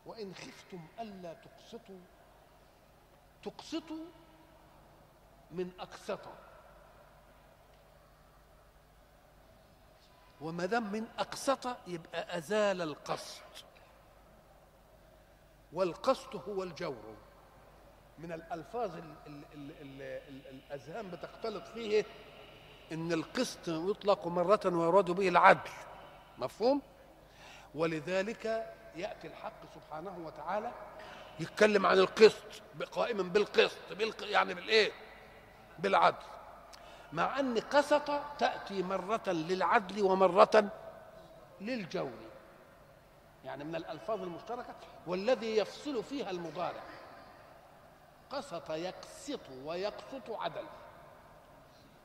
وإن 0.06 0.36
خفتم 0.36 0.88
ألا 1.00 1.34
تقسطوا 1.34 2.00
تقسطوا 3.44 4.06
من 5.52 5.72
اقسطه 5.80 6.34
وما 10.42 10.66
دام 10.66 10.92
من 10.92 11.08
أقسط 11.20 11.78
يبقى 11.88 12.38
أزال 12.38 12.82
القسط. 12.82 13.42
والقسط 15.74 16.36
هو 16.36 16.64
الجور. 16.64 17.16
من 18.20 18.32
الألفاظ 18.32 18.96
ال 18.98 19.14
ال 19.28 19.44
ال 19.54 19.72
ال 19.82 20.02
ال 20.02 20.42
الاذهان 20.50 21.10
بتختلط 21.12 21.68
فيه 21.68 22.06
إن 22.92 23.12
القسط 23.12 23.68
يطلق 23.68 24.28
مرة 24.28 24.60
ويراد 24.66 25.12
به 25.12 25.28
العدل. 25.28 25.70
مفهوم؟ 26.38 26.82
ولذلك 27.76 28.74
يأتي 28.96 29.28
الحق 29.28 29.74
سبحانه 29.76 30.18
وتعالى 30.26 30.72
يتكلم 31.40 31.86
عن 31.86 31.98
القسط 32.00 32.62
قائما 32.92 33.24
بالقسط 33.24 33.78
بالق... 33.92 34.24
يعني 34.24 34.54
بالإيه؟ 34.54 34.92
بالعدل. 35.80 36.26
مع 37.14 37.40
أن 37.40 37.60
قسط 37.60 38.12
تأتي 38.40 38.84
مرة 38.84 39.22
للعدل 39.28 40.04
ومرة 40.04 40.72
للجور. 41.62 42.31
يعني 43.46 43.64
من 43.64 43.76
الألفاظ 43.76 44.22
المشتركة 44.22 44.76
والذي 45.08 45.58
يفصل 45.58 46.04
فيها 46.04 46.30
المضارع. 46.30 46.84
قسط 48.30 48.72
يقسط 48.72 49.40
ويقسط 49.66 50.30
عدل. 50.30 50.66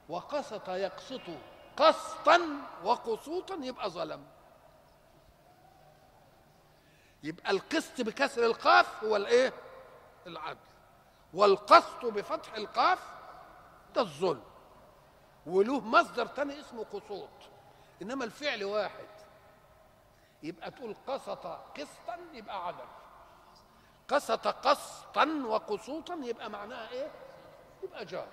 وقسط 0.09 0.69
يقسط 0.69 1.21
قسطا 1.77 2.41
وقسوطا 2.85 3.55
يبقى 3.55 3.91
ظلم. 3.91 4.25
يبقى 7.23 7.51
القسط 7.51 8.01
بكسر 8.01 8.47
القاف 8.47 9.05
هو 9.05 9.17
الإيه؟ 9.17 9.53
العدل. 10.27 10.59
والقسط 11.35 12.05
بفتح 12.05 12.55
القاف 12.55 12.99
ده 13.95 14.01
الظلم. 14.01 14.43
وله 15.47 15.81
مصدر 15.81 16.27
تاني 16.27 16.61
اسمه 16.61 16.85
قسوط. 16.85 17.29
إنما 18.03 18.25
الفعل 18.25 18.65
واحد. 18.65 19.16
يبقى 20.47 20.71
تقول 20.71 20.97
قسط 21.07 21.47
قسطا 21.47 22.19
يبقى 22.33 22.67
عدل. 22.67 22.85
قسط 24.09 24.49
قسطا 24.49 25.25
وقسوطا 25.47 26.15
يبقى 26.15 26.51
معناها 26.51 26.91
إيه؟ 26.91 27.11
يبقى 27.83 28.05
جار. 28.05 28.29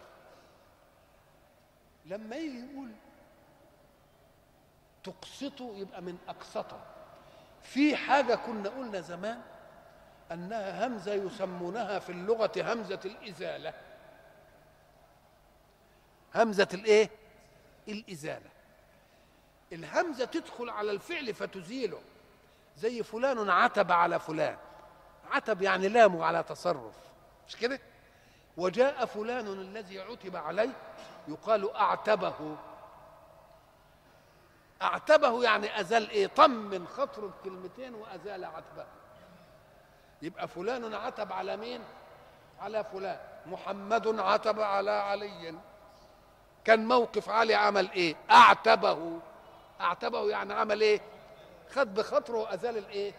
لما 2.05 2.35
يجي 2.35 2.71
يقول 2.71 2.91
تقسطوا 5.03 5.75
يبقى 5.75 6.01
من 6.01 6.17
أقسطة 6.27 6.79
في 7.61 7.95
حاجة 7.95 8.35
كنا 8.35 8.69
قلنا 8.69 9.01
زمان 9.01 9.41
أنها 10.31 10.87
همزة 10.87 11.13
يسمونها 11.13 11.99
في 11.99 12.11
اللغة 12.11 12.73
همزة 12.73 12.99
الإزالة. 13.05 13.73
همزة 16.35 16.67
الإيه؟ 16.73 17.09
الإزالة. 17.87 18.49
الهمزة 19.73 20.25
تدخل 20.25 20.69
على 20.69 20.91
الفعل 20.91 21.33
فتزيله. 21.33 22.01
زي 22.77 23.03
فلان 23.03 23.49
عتب 23.49 23.91
على 23.91 24.19
فلان. 24.19 24.57
عتب 25.31 25.61
يعني 25.61 25.87
لامه 25.87 26.25
على 26.25 26.43
تصرف. 26.43 26.95
مش 27.47 27.55
كده؟ 27.55 27.79
وجاء 28.57 29.05
فلان 29.05 29.47
الذي 29.47 30.01
عتب 30.01 30.35
عليه 30.35 30.73
يقال 31.27 31.75
أعتبه. 31.75 32.57
أعتبه 34.81 35.43
يعني 35.43 35.79
أزال 35.79 36.09
إيه؟ 36.09 36.27
طمن 36.27 36.87
خطره 36.87 37.27
بكلمتين 37.41 37.95
وأزال 37.95 38.45
عتبه. 38.45 38.85
يبقى 40.21 40.47
فلان 40.47 40.93
عتب 40.93 41.33
على 41.33 41.57
مين؟ 41.57 41.81
على 42.61 42.83
فلان. 42.83 43.19
محمد 43.45 44.19
عتب 44.19 44.59
على 44.59 44.91
علي. 44.91 45.55
كان 46.65 46.87
موقف 46.87 47.29
علي 47.29 47.53
عمل 47.53 47.91
إيه؟ 47.91 48.15
أعتبه. 48.31 49.19
اعتبه 49.81 50.29
يعني 50.29 50.53
عمل 50.53 50.81
إيه؟ 50.81 51.01
خد 51.71 51.93
بخاطره 51.93 52.37
وازال 52.37 52.77
الايه؟ 52.77 53.13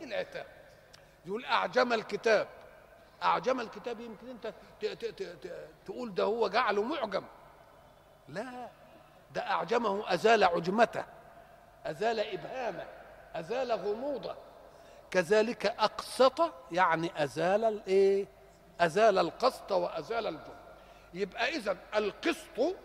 العتاب. 0.00 0.46
يقول 1.26 1.44
اعجم 1.44 1.92
الكتاب. 1.92 2.48
اعجم 3.22 3.60
الكتاب 3.60 4.00
يمكن 4.00 4.28
انت 4.28 4.52
تقول 5.86 6.14
ده 6.14 6.24
هو 6.24 6.48
جعله 6.48 6.82
معجم. 6.82 7.24
لا 8.28 8.68
ده 9.34 9.50
اعجمه 9.50 10.14
ازال 10.14 10.44
عجمته 10.44 11.04
ازال 11.86 12.20
ابهامه 12.20 12.86
ازال 13.34 13.72
غموضه. 13.72 14.36
كذلك 15.10 15.66
اقسط 15.66 16.52
يعني 16.72 17.24
ازال 17.24 17.64
الايه؟ 17.64 18.26
ازال 18.80 19.18
القسط 19.18 19.72
وازال 19.72 20.26
الجم 20.26 20.54
يبقى 21.14 21.48
اذا 21.48 21.76
القسط 21.94 22.76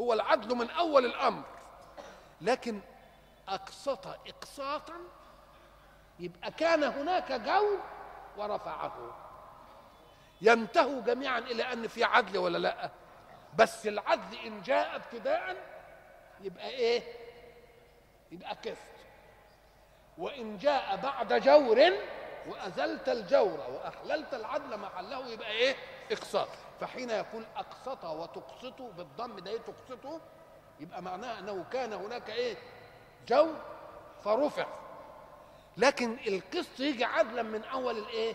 هو 0.00 0.12
العدل 0.12 0.54
من 0.54 0.70
أول 0.70 1.04
الأمر. 1.06 1.42
لكن 2.44 2.80
أقسط 3.48 4.06
اقساطا 4.06 4.94
يبقى 6.20 6.50
كان 6.50 6.84
هناك 6.84 7.32
جور 7.32 7.80
ورفعه. 8.36 9.16
ينتهوا 10.40 11.00
جميعا 11.00 11.38
إلى 11.38 11.72
أن 11.72 11.88
في 11.88 12.04
عدل 12.04 12.38
ولا 12.38 12.58
لأ. 12.58 12.90
بس 13.58 13.86
العدل 13.86 14.36
إن 14.46 14.62
جاء 14.62 14.96
ابتداء 14.96 15.56
يبقى 16.40 16.68
إيه؟ 16.68 17.02
يبقى 18.32 18.54
قسط. 18.54 18.94
وإن 20.18 20.58
جاء 20.58 20.96
بعد 20.96 21.32
جور 21.32 21.92
وأزلت 22.48 23.08
الجور 23.08 23.60
واحللت 23.70 24.34
العدل 24.34 24.76
محله 24.78 25.26
يبقى 25.28 25.50
إيه؟ 25.50 25.76
اقساط. 26.12 26.48
فحين 26.80 27.10
يقول 27.10 27.44
أقسط 27.56 28.04
وتقسط 28.04 28.82
بالضم 28.82 29.38
ده 29.38 29.50
إيه؟ 29.50 29.58
تقسطه 29.58 30.20
يبقى 30.80 31.02
معناه 31.02 31.38
أنه 31.38 31.64
كان 31.72 31.92
هناك 31.92 32.30
إيه؟ 32.30 32.56
جور 33.28 33.54
فرفع. 34.24 34.66
لكن 35.76 36.16
القسط 36.26 36.80
يجي 36.80 37.04
عدلا 37.04 37.42
من 37.42 37.64
أول 37.64 37.98
الإيه؟ 37.98 38.34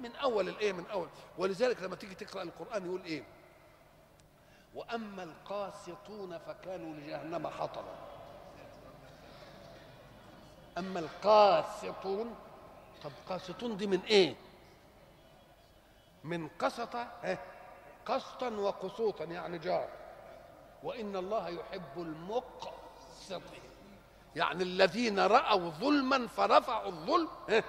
من 0.00 0.16
أول 0.16 0.48
الإيه؟ 0.48 0.72
من 0.72 0.86
أول. 0.86 1.08
ولذلك 1.38 1.82
لما 1.82 1.96
تيجي 1.96 2.14
تقرأ 2.14 2.42
القرآن 2.42 2.86
يقول 2.86 3.02
إيه؟ 3.04 3.22
وأما 4.74 5.22
القاسطون 5.22 6.38
فكانوا 6.38 6.94
لجهنم 6.94 7.46
حطبا. 7.48 7.94
أما 10.78 11.00
القاسطون 11.00 12.34
طب 13.04 13.10
قاسطون 13.28 13.76
دي 13.76 13.86
من 13.86 14.00
إيه؟ 14.00 14.34
من 16.24 16.48
قسط؟ 16.48 16.96
قسطا 18.06 18.48
وقسوطا 18.48 19.24
يعني 19.24 19.58
جار 19.58 19.88
وإن 20.82 21.16
الله 21.16 21.48
يحب 21.48 21.96
المقسطين 21.96 23.62
يعني 24.36 24.62
الذين 24.62 25.18
رأوا 25.18 25.70
ظلما 25.70 26.26
فرفعوا 26.28 26.86
الظلم 26.88 27.28
ها؟ 27.50 27.62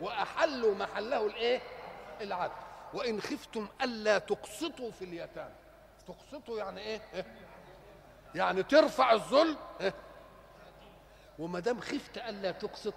وأحلوا 0.00 0.74
محله 0.74 1.26
الإيه 1.26 1.60
العدل 2.20 2.52
وإن 2.94 3.20
خفتم 3.20 3.68
ألا 3.82 4.18
تقسطوا 4.18 4.90
في 4.90 5.04
اليتامى 5.04 5.54
تقسطوا 6.06 6.58
يعني 6.58 6.96
ها؟ 6.96 7.24
يعني 8.34 8.62
ترفع 8.62 9.12
الظلم؟ 9.12 9.56
وما 11.38 11.60
دام 11.60 11.80
خفت 11.80 12.18
ألا 12.18 12.50
تقسط 12.52 12.94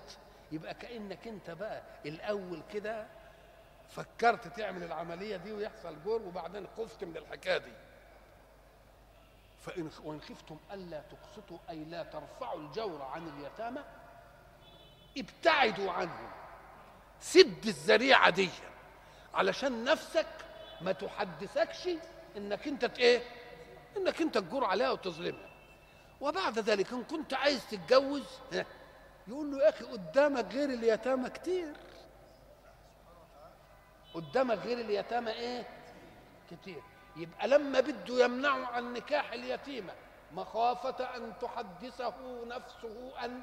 يبقى 0.52 0.74
كأنك 0.74 1.28
أنت 1.28 1.50
بقى 1.52 1.82
الأول 2.06 2.62
كده 2.74 3.08
فكرت 3.90 4.48
تعمل 4.48 4.84
العملية 4.84 5.38
دي 5.38 5.52
ويحصل 5.52 6.04
جور 6.06 6.22
وبعدين 6.22 6.68
خفت 6.78 7.04
من 7.04 7.18
الحكاية 7.18 7.58
دي 7.58 7.72
فإن 9.62 9.90
وإن 10.04 10.22
خفتم 10.22 10.58
ألا 10.72 11.02
تقسطوا 11.02 11.58
أي 11.70 11.84
لا 11.84 12.04
ترفعوا 12.04 12.60
الجور 12.60 13.02
عن 13.02 13.28
اليتامى 13.28 13.84
ابتعدوا 15.18 15.92
عنهم 15.92 16.32
سد 17.20 17.66
الذريعة 17.66 18.30
دي 18.30 18.50
علشان 19.34 19.84
نفسك 19.84 20.28
ما 20.82 20.92
تحدثكش 20.92 21.90
إنك 22.38 22.68
أنت 22.68 22.84
إيه؟ 23.00 23.22
إنك 23.98 24.22
أنت 24.22 24.38
تجور 24.38 24.66
عليها 24.66 24.92
وتظلمها. 24.92 25.50
وبعد 26.22 26.60
ذلك 26.60 26.92
إن 26.94 27.04
كنت 27.04 27.34
عايز 27.34 27.70
تتجوز 27.70 28.24
يقول 29.28 29.52
له 29.52 29.64
يا 29.64 29.70
أخي 29.70 29.84
قدامك 29.86 30.46
غير 30.54 30.70
اليتامى 30.70 31.30
كتير. 31.30 31.74
قدامك 34.14 34.58
غير 34.58 34.80
اليتامى 34.80 35.32
إيه؟ 35.32 35.68
كتير. 36.52 36.82
يبقى 37.20 37.48
لما 37.48 37.80
بده 37.80 38.24
يمنعه 38.26 38.66
عن 38.66 38.94
نكاح 38.94 39.32
اليتيمة 39.34 39.94
مخافة 40.32 41.16
أن 41.16 41.34
تحدثه 41.42 42.14
نفسه 42.46 43.12
أن 43.26 43.42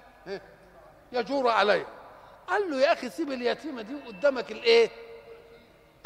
يجور 1.13 1.49
عليه. 1.49 1.87
قال 2.47 2.71
له 2.71 2.77
يا 2.81 2.93
أخي 2.93 3.11
سيب 3.11 3.33
اليتيمة 3.33 3.83
دي 3.83 3.95
وقدامك 3.95 4.53
الإيه؟ 4.53 4.91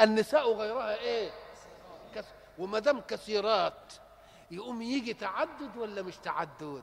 النساء 0.00 0.52
غيرها 0.52 0.94
إيه. 0.98 1.30
وما 2.59 2.78
دام 2.78 3.00
كثيرات 3.00 3.92
يقوم 4.50 4.83
يجي 4.83 5.14
تعدد 5.14 5.76
ولا 5.76 6.02
مش 6.02 6.16
تعدد؟ 6.16 6.83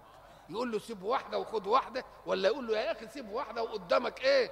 يقول 0.49 0.71
له 0.71 0.79
سيب 0.79 1.03
واحدة 1.03 1.37
وخد 1.39 1.67
واحدة 1.67 2.03
ولا 2.25 2.49
يقول 2.49 2.67
له 2.67 2.77
يا 2.79 2.91
أخي 2.91 3.07
سيب 3.07 3.29
واحدة 3.31 3.63
وقدامك 3.63 4.21
إيه؟ 4.21 4.51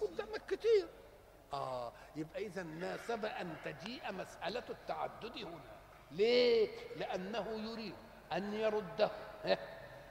قدامك 0.00 0.42
كتير. 0.48 0.88
آه 1.52 1.92
يبقى 2.16 2.46
إذا 2.46 2.62
ناسب 2.62 3.24
أن 3.24 3.56
تجيء 3.64 4.12
مسألة 4.12 4.62
التعدد 4.70 5.36
هنا 5.38 5.74
ليه؟ 6.10 6.68
لأنه 6.96 7.46
يريد 7.50 7.94
أن 8.32 8.54
يرده 8.54 9.10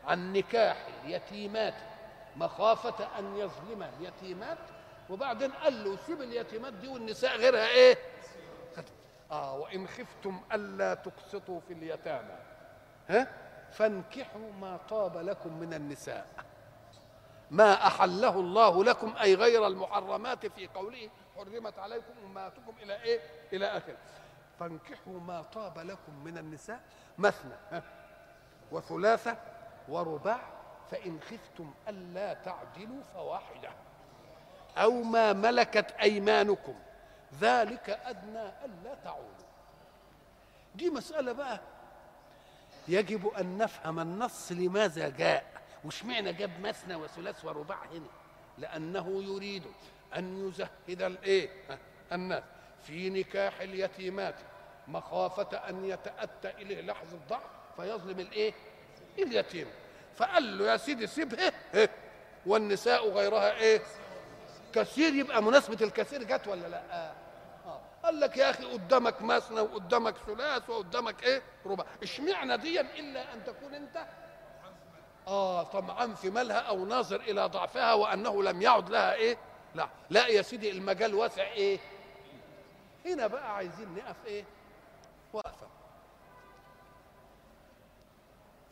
عن 0.06 0.34
نكاح 0.34 0.88
اليتيمات 1.04 1.74
مخافة 2.36 3.20
أن 3.20 3.38
يظلم 3.38 3.84
اليتيمات 3.84 4.58
وبعدين 5.10 5.52
قال 5.52 5.84
له 5.84 5.98
سيب 6.08 6.22
اليتيمات 6.22 6.74
دي 6.74 6.88
والنساء 6.88 7.38
غيرها 7.38 7.68
إيه؟ 7.68 7.98
آه 9.32 9.58
وإن 9.58 9.88
خفتم 9.88 10.42
ألا 10.54 10.94
تقسطوا 10.94 11.60
في 11.68 11.74
اليتامى 11.74 12.36
ها 13.10 13.28
فانكحوا 13.72 14.52
ما 14.62 14.78
طاب 14.90 15.18
لكم 15.18 15.60
من 15.60 15.74
النساء 15.74 16.28
ما 17.52 17.88
أحله 17.88 18.40
الله 18.40 18.84
لكم 18.84 19.14
أي 19.22 19.36
غير 19.36 19.68
المحرمات 19.68 20.46
في 20.46 20.68
قوله 20.68 21.10
حرمت 21.38 21.80
عليكم 21.80 22.14
أمهاتكم 22.26 22.74
إلى 22.84 23.02
إيه؟ 23.04 23.20
إلى 23.54 23.66
آخره 23.66 23.98
فانكحوا 24.60 25.20
ما 25.20 25.42
طاب 25.42 25.80
لكم 25.80 26.24
من 26.24 26.38
النساء 26.38 26.80
مثنى 27.18 27.54
ها؟ 27.72 27.84
وثلاثة 28.72 29.38
ورباع 29.90 30.42
فإن 30.92 31.20
خفتم 31.22 31.74
ألا 31.90 32.34
تعدلوا 32.34 33.04
فواحدة 33.14 33.70
أو 34.78 34.92
ما 34.92 35.34
ملكت 35.34 35.92
أيمانكم 35.92 36.76
ذلك 37.40 37.90
أدنى 37.90 38.50
ألا 38.66 38.96
تعولوا 39.04 39.28
دي 40.76 40.90
مسألة 40.90 41.32
بقى 41.32 41.60
يجب 42.88 43.28
أن 43.28 43.58
نفهم 43.58 44.00
النص 44.00 44.52
لماذا 44.52 45.10
جاء 45.10 45.46
واشمعنى 45.86 46.34
جاب 46.34 46.60
مثنى 46.60 46.96
وثلاث 46.96 47.46
ورباع 47.46 47.78
هنا 47.86 48.08
لأنه 48.58 49.24
يريد 49.24 49.64
أن 50.18 50.48
يزهد 50.48 51.02
الإيه 51.02 51.50
الناس. 52.12 52.44
في 52.88 53.10
نكاح 53.10 53.62
اليتيمات 53.62 54.36
مخافة 54.88 55.58
أن 55.70 55.86
يتأتى 55.86 56.50
إليه 56.50 56.82
لحظة 56.82 57.18
ضعف 57.30 57.42
فيظلم 57.78 58.20
الإيه 58.20 58.54
اليتيم. 59.20 59.68
فقال 60.16 60.58
له 60.58 60.72
يا 60.72 60.78
سيدي 60.78 61.08
سيبها 61.08 61.52
ها، 61.74 61.90
والنساء 62.46 63.10
غيرها 63.10 63.52
إيه؟ 63.54 63.82
كثير 64.74 65.14
يبقى 65.14 65.44
مناسبة 65.44 65.86
الكثير 65.86 66.24
جت 66.24 66.48
ولا 66.48 66.68
لأ؟ 66.68 66.82
آه. 66.92 67.14
آه. 67.66 67.82
قال 68.04 68.20
لك 68.20 68.38
يا 68.38 68.50
أخي 68.50 68.64
قدامك 68.66 69.22
مثنى 69.22 69.62
وقدامك 69.62 70.16
ثلاث 70.28 70.70
وقدامك 70.70 71.24
إيه؟ 71.24 71.42
ربع. 71.66 71.86
اشمعنى 72.04 72.58
دي 72.58 72.82
إلا 72.82 73.34
أن 73.34 73.44
تكون 73.44 73.74
أنت 73.76 74.06
آه 75.28 75.64
طمعان 75.64 76.16
في 76.16 76.30
مالها 76.30 76.58
أو 76.60 76.86
ناظر 76.86 77.20
إلى 77.20 77.46
ضعفها 77.46 77.94
وأنه 77.94 78.44
لم 78.44 78.62
يعد 78.62 78.90
لها 78.90 79.14
إيه؟ 79.14 79.38
لا. 79.76 79.90
لا 80.10 80.28
يا 80.28 80.42
سيدي 80.42 80.72
المجال 80.72 81.16
واسع 81.16 81.44
إيه؟ 81.44 81.80
هنا 83.06 83.28
بقى 83.28 83.56
عايزين 83.56 83.96
نقف 83.96 84.26
إيه؟ 84.26 84.44
وقفه 85.34 85.68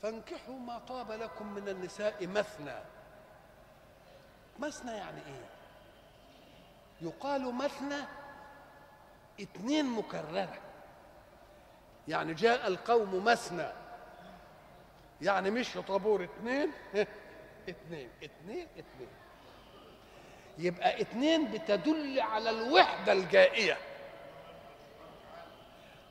فانكحوا 0.02 0.60
ما 0.60 0.80
طاب 0.80 1.12
لكم 1.12 1.54
من 1.54 1.70
النساء 1.70 2.28
مثنى. 2.28 2.80
مثنى 4.60 4.92
يعني 4.92 5.22
إيه؟ 5.28 5.50
يقال 7.02 7.56
مثنى 7.56 8.04
اتنين 9.40 9.86
مكررة. 9.86 10.60
يعني 12.08 12.34
جاء 12.34 12.68
القوم 12.68 13.26
مثنى. 13.26 13.68
يعني 15.22 15.52
مش 15.52 15.74
طابور 15.88 16.24
اتنين 16.24 16.72
اتنين 17.70 18.10
اتنين 18.24 18.68
اتنين 18.78 19.10
يبقى 20.58 21.02
اتنين 21.02 21.52
بتدل 21.52 22.20
على 22.20 22.50
الوحدة 22.50 23.12
الجائية. 23.14 23.78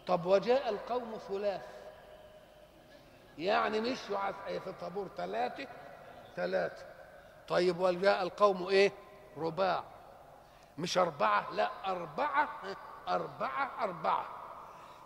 طب 0.06 0.26
وجاء 0.26 0.68
القوم 0.68 1.18
ثلاث. 1.28 1.60
يعني 3.38 3.80
مشوا 3.80 4.18
على- 4.18 4.60
في 4.60 4.72
طابور 4.80 5.08
ثلاثة 5.16 5.66
ثلاثة 6.36 6.84
طيب 7.48 7.80
وجاء 7.80 8.22
القوم 8.22 8.68
إيه؟ 8.68 8.92
رباع. 9.36 9.84
مش 10.78 10.98
أربعة 10.98 11.50
لا 11.52 11.70
أربعة 11.86 12.48
أربعة 13.08 13.84
أربعة. 13.84 14.26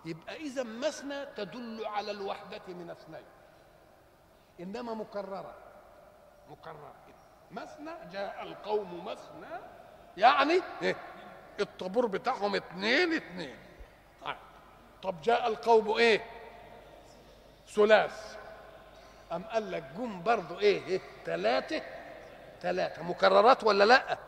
يبقى 0.05 0.37
إذا 0.37 0.63
مثنى 0.63 1.27
تدل 1.27 1.87
على 1.87 2.11
الوحدة 2.11 2.61
من 2.69 2.91
اثنين. 2.91 3.25
إنما 4.61 4.95
مكررة. 4.95 5.55
مكررة. 6.51 6.95
مثنى 7.55 7.91
جاء 8.13 8.43
القوم 8.43 9.05
مثنى 9.05 9.61
يعني 10.17 10.61
إيه؟ 10.83 10.97
الطابور 11.61 12.07
بتاعهم 12.07 12.55
اتنين 12.55 13.13
اتنين. 13.13 13.57
طيب. 14.25 14.37
طب 15.03 15.23
جاء 15.23 15.49
القوم 15.49 15.91
إيه؟ 15.99 16.25
ثلاث. 17.69 18.37
أم 19.33 19.43
قال 19.45 19.71
لك 19.73 19.85
جم 19.99 20.23
برضو 20.23 20.59
إيه؟ 20.59 20.87
إيه؟ 20.87 21.01
ثلاثة 21.25 21.83
ثلاثة 22.63 23.03
مكررات 23.03 23.65
ولا 23.65 23.85
لأ؟ 23.85 24.19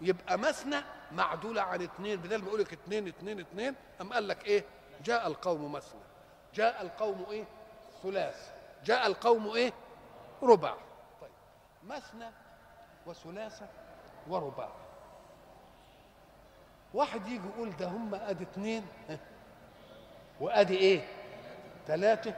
يبقى 0.00 0.38
مثنى 0.38 0.76
معدولة 1.12 1.62
عن 1.62 1.82
اثنين 1.82 2.16
بدل 2.16 2.38
ما 2.42 2.46
يقول 2.48 2.60
لك 2.60 2.72
اثنين 2.72 3.08
اثنين 3.08 3.40
اثنين 3.40 3.74
أم 4.00 4.12
قال 4.12 4.28
لك 4.28 4.46
إيه؟ 4.46 4.64
جاء 5.04 5.26
القوم 5.26 5.72
مثنى 5.72 6.00
جاء 6.54 6.82
القوم 6.82 7.26
إيه؟ 7.30 7.44
ثلاث. 8.02 8.50
جاء 8.84 9.06
القوم 9.06 9.48
إيه؟ 9.48 9.72
ربع. 10.42 10.74
طيب. 11.20 11.30
مثنى 11.84 12.30
وثلاثة 13.06 13.66
ورباع 14.28 14.68
واحد 16.94 17.26
يجي 17.26 17.46
يقول 17.46 17.76
ده 17.76 17.88
هم 17.88 18.14
آدي 18.14 18.44
اثنين 18.44 18.86
وآدي 20.40 20.76
إيه 20.76 21.06
ثلاثة 21.86 22.34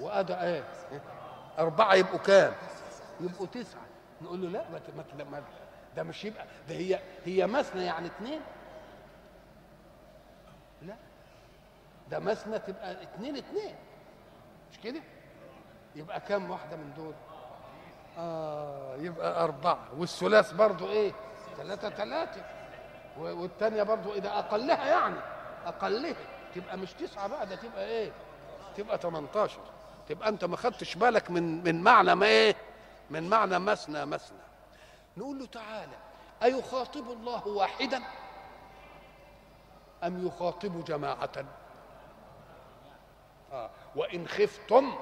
وآدي 0.00 0.34
إيه 0.40 0.64
أربعة 1.58 1.94
يبقوا 1.94 2.18
كام؟ 2.18 2.52
يبقوا 3.20 3.46
تسعة 3.46 3.82
نقول 4.22 4.42
له 4.42 4.48
لا 4.48 4.70
ما 5.24 5.42
ده 5.96 6.02
مش 6.02 6.24
يبقى 6.24 6.46
ده 6.68 6.74
هي 6.74 7.00
هي 7.24 7.46
مثنى 7.46 7.84
يعني 7.84 8.06
اثنين 8.06 8.40
لا 10.82 10.96
ده 12.10 12.18
مثنى 12.18 12.58
تبقى 12.58 13.02
اثنين 13.02 13.36
اثنين 13.36 13.74
مش 14.72 14.78
كده؟ 14.80 15.00
يبقى 15.96 16.20
كام 16.20 16.50
واحدة 16.50 16.76
من 16.76 16.92
دول؟ 16.96 17.14
آه 18.18 18.96
يبقى 18.96 19.44
أربعة 19.44 19.78
والثلاث 19.98 20.52
برضو 20.52 20.88
إيه؟ 20.88 21.12
ثلاثة 21.56 21.90
ثلاثة 21.90 22.40
و- 23.18 23.42
والتانية 23.42 23.82
برضو 23.82 24.12
إذا 24.12 24.28
أقلها 24.38 24.86
يعني 24.86 25.20
أقلها 25.66 26.14
تبقى 26.54 26.76
مش 26.78 26.92
تسعة 26.92 27.26
بقى 27.28 27.46
ده 27.46 27.56
تبقى 27.56 27.84
إيه؟ 27.86 28.12
تبقى 28.76 28.98
18 28.98 29.58
تبقى 30.08 30.28
أنت 30.28 30.44
ما 30.44 30.56
خدتش 30.56 30.94
بالك 30.94 31.30
من 31.30 31.64
من 31.64 31.82
معنى 31.82 32.14
ما 32.14 32.26
إيه؟ 32.26 32.56
من 33.10 33.28
معنى 33.28 33.58
مثنى 33.58 34.06
مثنى 34.06 34.38
نقول 35.16 35.38
له 35.38 35.46
تعالى 35.46 35.96
أيخاطب 36.42 37.10
الله 37.10 37.46
واحدا 37.48 38.02
أم 40.04 40.26
يخاطب 40.26 40.84
جماعة 40.84 41.30
آه. 43.52 43.70
وإن 43.96 44.28
خفتم 44.28 44.92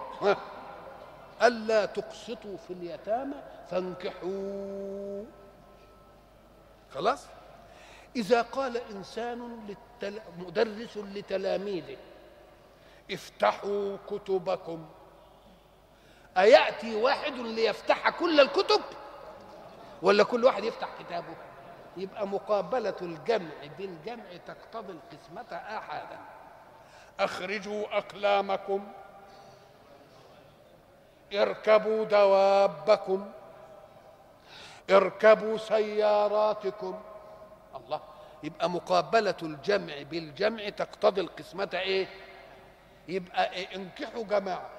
ألا 1.43 1.87
تقسطوا 1.87 2.57
في 2.57 2.73
اليتامى 2.73 3.37
فانكحوا. 3.71 5.25
خلاص؟ 6.95 7.27
إذا 8.17 8.43
قال 8.43 8.77
إنسان 8.77 9.67
للتل... 9.69 10.21
مدرس 10.39 10.97
لتلاميذه 10.97 11.97
افتحوا 13.11 13.97
كتبكم. 14.11 14.87
أيأتي 16.37 16.95
واحد 16.95 17.33
ليفتح 17.33 18.11
كل 18.11 18.41
الكتب؟ 18.41 18.81
ولا 20.03 20.25
كل 20.25 20.45
واحد 20.45 20.65
يفتح 20.65 20.89
كتابه؟ 20.99 21.37
يبقى 21.97 22.27
مقابلة 22.27 22.97
الجمع 23.03 23.51
بالجمع 23.79 24.25
تقتضي 24.47 24.93
القسمة 24.93 25.57
آحادا 25.57 26.19
أخرجوا 27.21 27.99
أقلامكم. 27.99 28.87
اركبوا 31.35 32.05
دوابكم 32.05 33.31
اركبوا 34.91 35.57
سياراتكم. 35.57 37.01
الله 37.77 38.01
يبقى 38.43 38.71
مقابلة 38.71 39.35
الجمع 39.43 40.03
بالجمع 40.03 40.69
تقتضي 40.69 41.21
القسمة 41.21 41.71
إيه؟ 41.75 42.07
يبقى 43.09 43.53
إيه؟ 43.53 43.77
انكحوا 43.77 44.23
جماعة. 44.25 44.71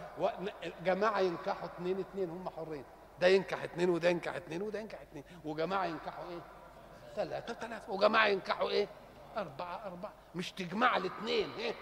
جماعة 0.85 1.19
ينكحوا 1.19 1.65
اثنين 1.65 1.99
اثنين 1.99 2.29
هم 2.29 2.49
حرين. 2.49 2.83
ده 3.21 3.27
ينكح 3.27 3.63
اثنين 3.63 3.89
وده 3.89 4.09
ينكح 4.09 4.35
اثنين 4.35 4.61
وده 4.61 4.79
ينكح 4.79 5.01
اثنين 5.01 5.23
وجماعة 5.45 5.85
ينكحوا 5.85 6.23
إيه؟ 6.29 6.39
ثلاثة 7.15 7.53
ثلاثة 7.53 7.91
وجماعة 7.93 8.27
ينكحوا 8.27 8.69
إيه؟ 8.69 8.87
أربعة 9.37 9.81
أربعة. 9.85 10.11
مش 10.35 10.51
تجمع 10.51 10.97
الاثنين 10.97 11.49
إيه؟ 11.59 11.73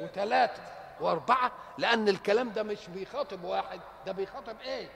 وثلاثة 0.00 0.62
وأربعة 1.00 1.52
لأن 1.78 2.08
الكلام 2.08 2.50
ده 2.50 2.62
مش 2.62 2.88
بيخاطب 2.88 3.44
واحد 3.44 3.80
ده 4.06 4.12
بيخاطب 4.12 4.60
إيه؟ 4.60 4.88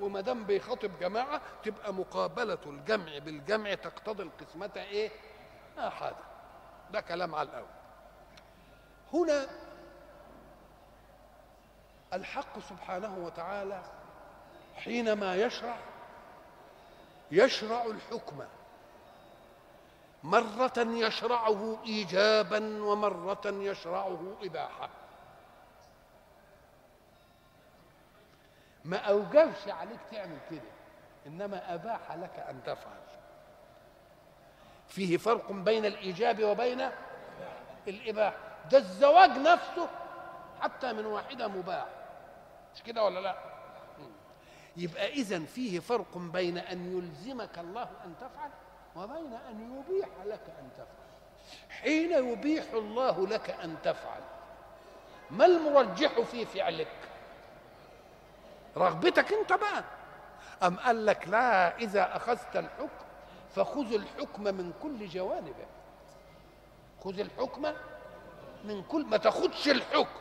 وما 0.00 0.20
دام 0.20 0.44
بيخاطب 0.44 0.98
جماعة 1.00 1.40
تبقى 1.64 1.94
مقابلة 1.94 2.58
الجمع 2.66 3.18
بالجمع 3.18 3.74
تقتضي 3.74 4.22
القسمة 4.22 4.70
إيه؟ 4.76 5.10
آحادا 5.78 6.16
ده 6.90 7.00
كلام 7.00 7.34
على 7.34 7.48
الأول 7.48 7.66
هنا 9.12 9.46
الحق 12.12 12.58
سبحانه 12.58 13.18
وتعالى 13.18 13.82
حينما 14.76 15.36
يشرع 15.36 15.76
يشرع 17.30 17.84
الحكم 17.84 18.44
مرة 20.24 20.72
يشرعه 20.78 21.78
إيجابا 21.86 22.82
ومرة 22.84 23.42
يشرعه 23.46 24.36
إباحة 24.42 24.88
ما 28.90 28.96
أوجبش 28.96 29.68
عليك 29.68 30.00
تعمل 30.12 30.38
كده 30.50 30.60
إنما 31.26 31.74
أباح 31.74 32.12
لك 32.12 32.44
أن 32.48 32.60
تفعل. 32.66 33.00
فيه 34.88 35.16
فرق 35.16 35.52
بين 35.52 35.84
الإيجاب 35.86 36.44
وبين 36.44 36.88
الإباحة. 37.88 38.36
ده 38.70 38.78
الزواج 38.78 39.30
نفسه 39.30 39.88
حتى 40.60 40.92
من 40.92 41.06
واحدة 41.06 41.48
مباح 41.48 41.86
مش 42.74 42.82
كده 42.82 43.04
ولا 43.04 43.20
لا؟ 43.20 43.36
يبقى 44.76 45.12
إذن 45.12 45.44
فيه 45.44 45.80
فرق 45.80 46.18
بين 46.18 46.58
أن 46.58 46.96
يلزمك 46.98 47.58
الله 47.58 47.88
أن 48.04 48.14
تفعل 48.20 48.50
وبين 48.96 49.32
أن 49.48 49.78
يبيح 49.78 50.08
لك 50.24 50.42
أن 50.58 50.68
تفعل. 50.74 51.10
حين 51.70 52.32
يبيح 52.32 52.64
الله 52.72 53.26
لك 53.26 53.50
أن 53.50 53.76
تفعل 53.82 54.20
ما 55.30 55.44
المرجح 55.44 56.20
في 56.20 56.44
فعلك؟ 56.46 56.88
رغبتك 58.76 59.32
انت 59.32 59.52
بقى. 59.52 59.84
أم 60.62 60.76
قال 60.76 61.06
لك 61.06 61.28
لا 61.28 61.76
إذا 61.78 62.16
أخذت 62.16 62.56
الحكم 62.56 63.04
فخذ 63.54 63.92
الحكم 63.94 64.42
من 64.42 64.72
كل 64.82 65.08
جوانبه 65.08 65.66
خذ 67.04 67.20
الحكم 67.20 67.72
من 68.64 68.82
كل 68.82 69.04
ما 69.04 69.16
تاخدش 69.16 69.68
الحكم 69.68 70.20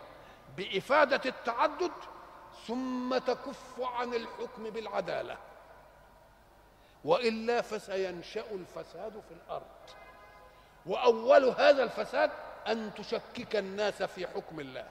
بإفادة 0.58 1.22
التعدد 1.30 1.92
ثم 2.68 3.18
تكف 3.18 3.82
عن 3.82 4.14
الحكم 4.14 4.64
بالعدالة. 4.70 5.38
وإلا 7.06 7.62
فسينشأ 7.62 8.44
الفساد 8.52 9.22
في 9.28 9.34
الأرض. 9.34 9.64
وأول 10.86 11.46
هذا 11.46 11.84
الفساد 11.84 12.32
أن 12.68 12.92
تشكك 12.94 13.56
الناس 13.56 14.04
في 14.04 14.28
حكم 14.28 14.60
الله. 14.60 14.88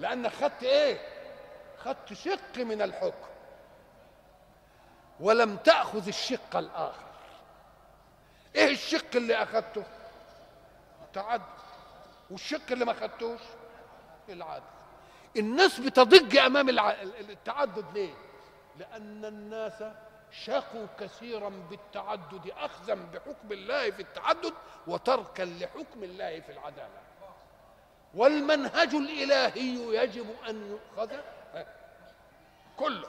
لأنك 0.00 0.32
خدت 0.32 0.62
إيه؟ 0.62 1.15
خدت 1.84 2.12
شق 2.12 2.58
من 2.58 2.82
الحكم 2.82 3.26
ولم 5.20 5.56
تأخذ 5.56 6.08
الشق 6.08 6.56
الآخر 6.56 7.06
إيه 8.54 8.70
الشق 8.70 9.16
اللي 9.16 9.42
أخذته؟ 9.42 9.84
التعدد 11.06 11.42
والشق 12.30 12.70
اللي 12.70 12.84
ما 12.84 12.92
خدتوش 12.92 13.40
العدل 14.28 14.64
الناس 15.36 15.80
بتضج 15.80 16.36
أمام. 16.36 16.68
التعدد 16.68 17.84
ليه؟ 17.94 18.14
لأن 18.78 19.24
الناس 19.24 19.84
شقوا 20.30 20.86
كثيرا 21.00 21.48
بالتعدد 21.48 22.50
أخذا 22.58 22.94
بحكم 22.94 23.52
الله 23.52 23.90
في 23.90 24.02
التعدد 24.02 24.52
وتركا 24.86 25.42
لحكم 25.42 26.02
الله 26.04 26.40
في 26.40 26.52
العدالة 26.52 27.00
والمنهج 28.14 28.94
الإلهي 28.94 29.74
يجب 30.02 30.26
أن 30.48 30.70
يؤخذ 30.70 31.12
كله. 32.76 33.08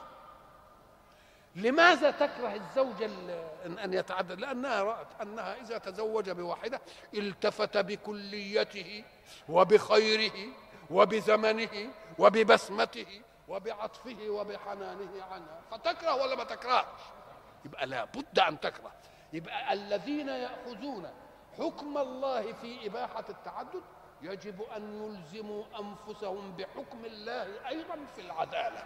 لماذا 1.56 2.10
تكره 2.10 2.54
الزوجة 2.54 3.04
ال- 3.06 3.78
أن 3.78 3.94
يتعدد 3.94 4.40
لأنها 4.40 4.82
رأت 4.82 5.06
أنها 5.22 5.54
إذا 5.60 5.78
تزوج 5.78 6.30
بواحدة 6.30 6.80
التفت 7.14 7.76
بكليته 7.76 9.04
وبخيره 9.48 10.48
وبزمنه 10.90 11.90
وببسمته 12.18 13.22
وبعطفه 13.48 14.28
وبحنانه 14.28 15.24
عنها. 15.32 15.60
فتكره 15.70 16.14
ولا 16.14 16.36
ما 16.36 16.44
تكرهش؟ 16.44 16.84
يبقى 17.64 17.86
لابد 17.86 18.38
أن 18.38 18.60
تكره. 18.60 18.92
يبقى 19.32 19.72
الذين 19.72 20.28
يأخذون 20.28 21.10
حكم 21.58 21.98
الله 21.98 22.52
في 22.52 22.86
إباحة 22.86 23.24
التعدد 23.28 23.82
يجب 24.22 24.62
أن 24.76 25.02
يلزموا 25.04 25.64
أنفسهم 25.80 26.56
بحكم 26.56 27.04
الله 27.04 27.68
أيضا 27.68 27.98
في 28.16 28.20
العدالة. 28.20 28.84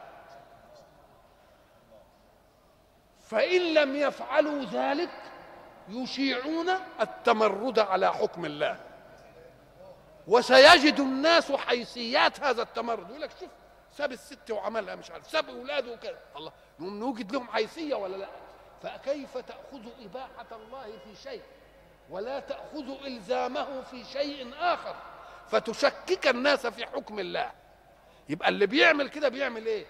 فإن 3.20 3.74
لم 3.74 3.96
يفعلوا 3.96 4.64
ذلك 4.64 5.10
يشيعون 5.88 6.68
التمرد 7.00 7.78
على 7.78 8.12
حكم 8.12 8.44
الله. 8.44 8.80
وسيجد 10.28 11.00
الناس 11.00 11.52
حيثيات 11.52 12.40
هذا 12.40 12.62
التمرد. 12.62 13.08
يقول 13.10 13.20
لك 13.20 13.30
شوف 13.40 13.48
ساب 13.92 14.12
الست 14.12 14.50
وعملها 14.50 14.94
مش 14.94 15.10
عارف 15.10 15.30
ساب 15.30 15.48
أولاده 15.48 15.92
وكده 15.92 16.18
الله 16.36 16.52
نوجد 16.80 17.32
لهم 17.32 17.48
حيثية 17.48 17.94
ولا 17.94 18.16
لا؟ 18.16 18.28
فكيف 18.82 19.38
تأخذ 19.38 19.86
إباحة 20.04 20.46
الله 20.52 20.98
في 21.04 21.22
شيء؟ 21.22 21.42
ولا 22.10 22.40
تأخذ 22.40 23.04
إلزامه 23.06 23.82
في 23.82 24.04
شيء 24.04 24.54
آخر؟ 24.58 24.96
فتشكك 25.48 26.26
الناس 26.26 26.66
في 26.66 26.86
حكم 26.86 27.18
الله. 27.18 27.50
يبقى 28.28 28.48
اللي 28.48 28.66
بيعمل 28.66 29.08
كده 29.08 29.28
بيعمل 29.28 29.66
إيه؟ 29.66 29.86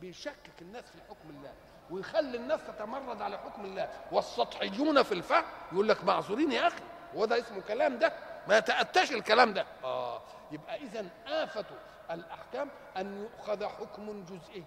بيشكك 0.00 0.62
الناس 0.62 0.84
في 0.84 0.98
حكم 1.08 1.30
الله 1.30 1.52
ويخلي 1.90 2.36
الناس 2.36 2.60
تتمرد 2.66 3.22
على 3.22 3.38
حكم 3.38 3.64
الله. 3.64 3.88
والسطحيون 4.12 5.02
في 5.02 5.12
الفهم 5.12 5.44
يقول 5.72 5.88
لك 5.88 6.04
معذورين 6.04 6.52
يا 6.52 6.66
أخي 6.66 6.80
هو 7.16 7.24
ده 7.24 7.38
اسمه 7.38 7.60
كلام 7.60 7.98
ده؟ 7.98 8.12
ما 8.48 8.58
يتأتاش 8.58 9.12
الكلام 9.12 9.52
ده. 9.52 9.66
آه 9.84 10.22
يبقى 10.52 10.76
اذا 10.76 11.06
آفة 11.26 11.64
الأحكام 12.10 12.68
أن 12.96 13.22
يؤخذ 13.22 13.64
حكم 13.66 14.24
جزئي 14.24 14.64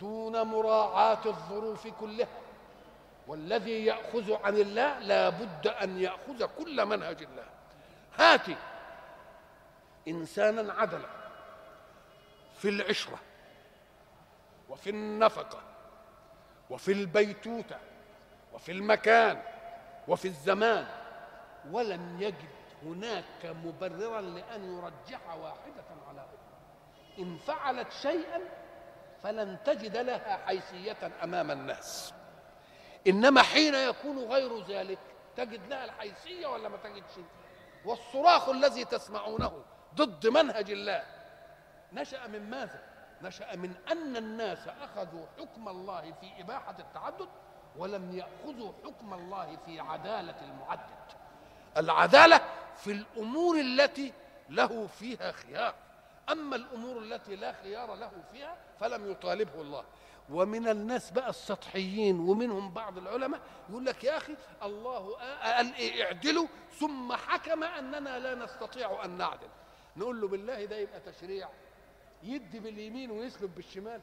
دون 0.00 0.42
مراعاة 0.42 1.26
الظروف 1.26 1.88
كلها. 1.88 2.28
والذي 3.28 3.84
يأخذ 3.86 4.32
عن 4.44 4.56
الله 4.56 4.98
لا 4.98 5.28
بد 5.28 5.66
أن 5.66 5.98
يأخذ 6.00 6.46
كل 6.58 6.86
منهج 6.86 7.22
الله. 7.22 7.44
هاتي. 8.18 8.56
إنسانا 10.08 10.72
عدلا 10.72 11.08
في 12.58 12.68
العشرة 12.68 13.18
وفي 14.68 14.90
النفقة 14.90 15.62
وفي 16.70 16.92
البيتوتة 16.92 17.76
وفي 18.52 18.72
المكان 18.72 19.42
وفي 20.08 20.28
الزمان 20.28 20.86
ولم 21.70 22.22
يجد 22.22 22.56
هناك 22.82 23.46
مبررا 23.64 24.20
لأن 24.20 24.76
يرجح 24.76 25.34
واحدة 25.34 25.84
على 26.08 26.20
أخرى. 26.20 27.18
إن 27.18 27.36
فعلت 27.36 27.92
شيئا 27.92 28.40
فلن 29.22 29.58
تجد 29.64 29.96
لها 29.96 30.46
حيثية 30.46 31.12
أمام 31.22 31.50
الناس. 31.50 32.14
إنما 33.06 33.42
حين 33.42 33.74
يكون 33.74 34.18
غير 34.18 34.64
ذلك 34.64 34.98
تجد 35.36 35.66
لها 35.68 35.84
الحيثية 35.84 36.46
ولا 36.46 36.68
ما 36.68 36.76
تجدش؟ 36.76 37.24
والصراخ 37.86 38.48
الذي 38.48 38.84
تسمعونه 38.84 39.64
ضد 39.94 40.26
منهج 40.26 40.70
الله. 40.70 41.04
نشأ 41.92 42.26
من 42.26 42.50
ماذا؟ 42.50 42.82
نشأ 43.22 43.56
من 43.56 43.74
أن 43.92 44.16
الناس 44.16 44.68
أخذوا 44.68 45.26
حكم 45.38 45.68
الله 45.68 46.12
في 46.20 46.40
إباحة 46.40 46.76
التعدد 46.78 47.28
ولم 47.76 48.16
يأخذوا 48.16 48.72
حكم 48.84 49.14
الله 49.14 49.56
في 49.66 49.80
عدالة 49.80 50.34
المعدد. 50.40 51.12
العدالة 51.76 52.40
في 52.76 52.92
الأمور 52.92 53.60
التي 53.60 54.12
له 54.48 54.86
فيها 54.86 55.32
خيار. 55.32 55.74
أما 56.28 56.56
الأمور 56.56 56.98
التي 56.98 57.36
لا 57.36 57.52
خيار 57.52 57.94
له 57.94 58.12
فيها 58.32 58.56
فلم 58.80 59.10
يطالبه 59.10 59.60
الله. 59.60 59.84
ومن 60.30 60.68
الناس 60.68 61.10
بقى 61.10 61.30
السطحيين 61.30 62.20
ومنهم 62.20 62.70
بعض 62.70 62.98
العلماء 62.98 63.40
يقول 63.70 63.84
لك 63.86 64.04
يا 64.04 64.16
أخي 64.16 64.36
الله 64.62 65.16
قال 65.42 65.74
إيه 65.74 66.04
اعدلوا 66.04 66.46
ثم 66.70 67.12
حكم 67.12 67.64
أننا 67.64 68.18
لا 68.18 68.34
نستطيع 68.34 69.04
أن 69.04 69.10
نعدل. 69.10 69.48
نقول 69.96 70.20
له 70.20 70.28
بالله 70.28 70.64
ده 70.64 70.76
يبقى 70.76 71.00
تشريع. 71.00 71.48
يدي 72.22 72.60
باليمين 72.60 73.10
ويسلب 73.10 73.54
بالشمال. 73.54 74.00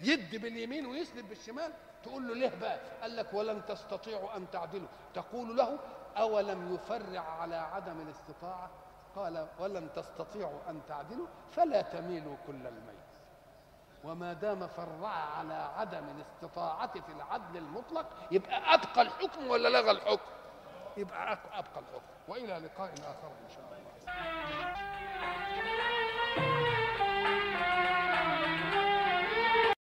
يدي 0.00 0.38
باليمين 0.38 0.86
ويسلب 0.86 1.28
بالشمال. 1.28 1.72
تقول 2.02 2.28
له 2.28 2.34
ليه 2.34 2.52
بقى؟ 2.60 2.80
قال 3.02 3.16
لك 3.16 3.34
ولن 3.34 3.66
تستطيعوا 3.66 4.36
أن 4.36 4.50
تعدلوا. 4.50 4.88
تقول 5.14 5.56
له 5.56 5.78
أولم 6.16 6.74
يفرع 6.74 7.20
على 7.20 7.56
عدم 7.56 8.00
الاستطاعة؟ 8.00 8.70
قال 9.16 9.48
ولن 9.58 9.88
تستطيعوا 9.96 10.70
أن 10.70 10.80
تعدلوا 10.88 11.26
فلا 11.50 11.82
تميلوا 11.82 12.36
كل 12.46 12.66
الميل. 12.66 12.97
وما 14.04 14.32
دام 14.32 14.66
فرع 14.66 15.08
على 15.38 15.54
عدم 15.76 16.04
الاستطاعة 16.16 16.92
في 16.92 17.12
العدل 17.16 17.56
المطلق 17.56 18.06
يبقى 18.30 18.74
أبقى 18.74 19.02
الحكم 19.02 19.46
ولا 19.50 19.68
لغى 19.68 19.90
الحكم؟ 19.90 20.30
يبقى 20.96 21.32
أبقى 21.32 21.58
الحكم. 21.80 22.02
وإلى 22.28 22.58
لقاء 22.58 22.92
آخر 22.94 23.28
إن 23.44 23.48
شاء 23.54 23.64
الله. 23.64 23.78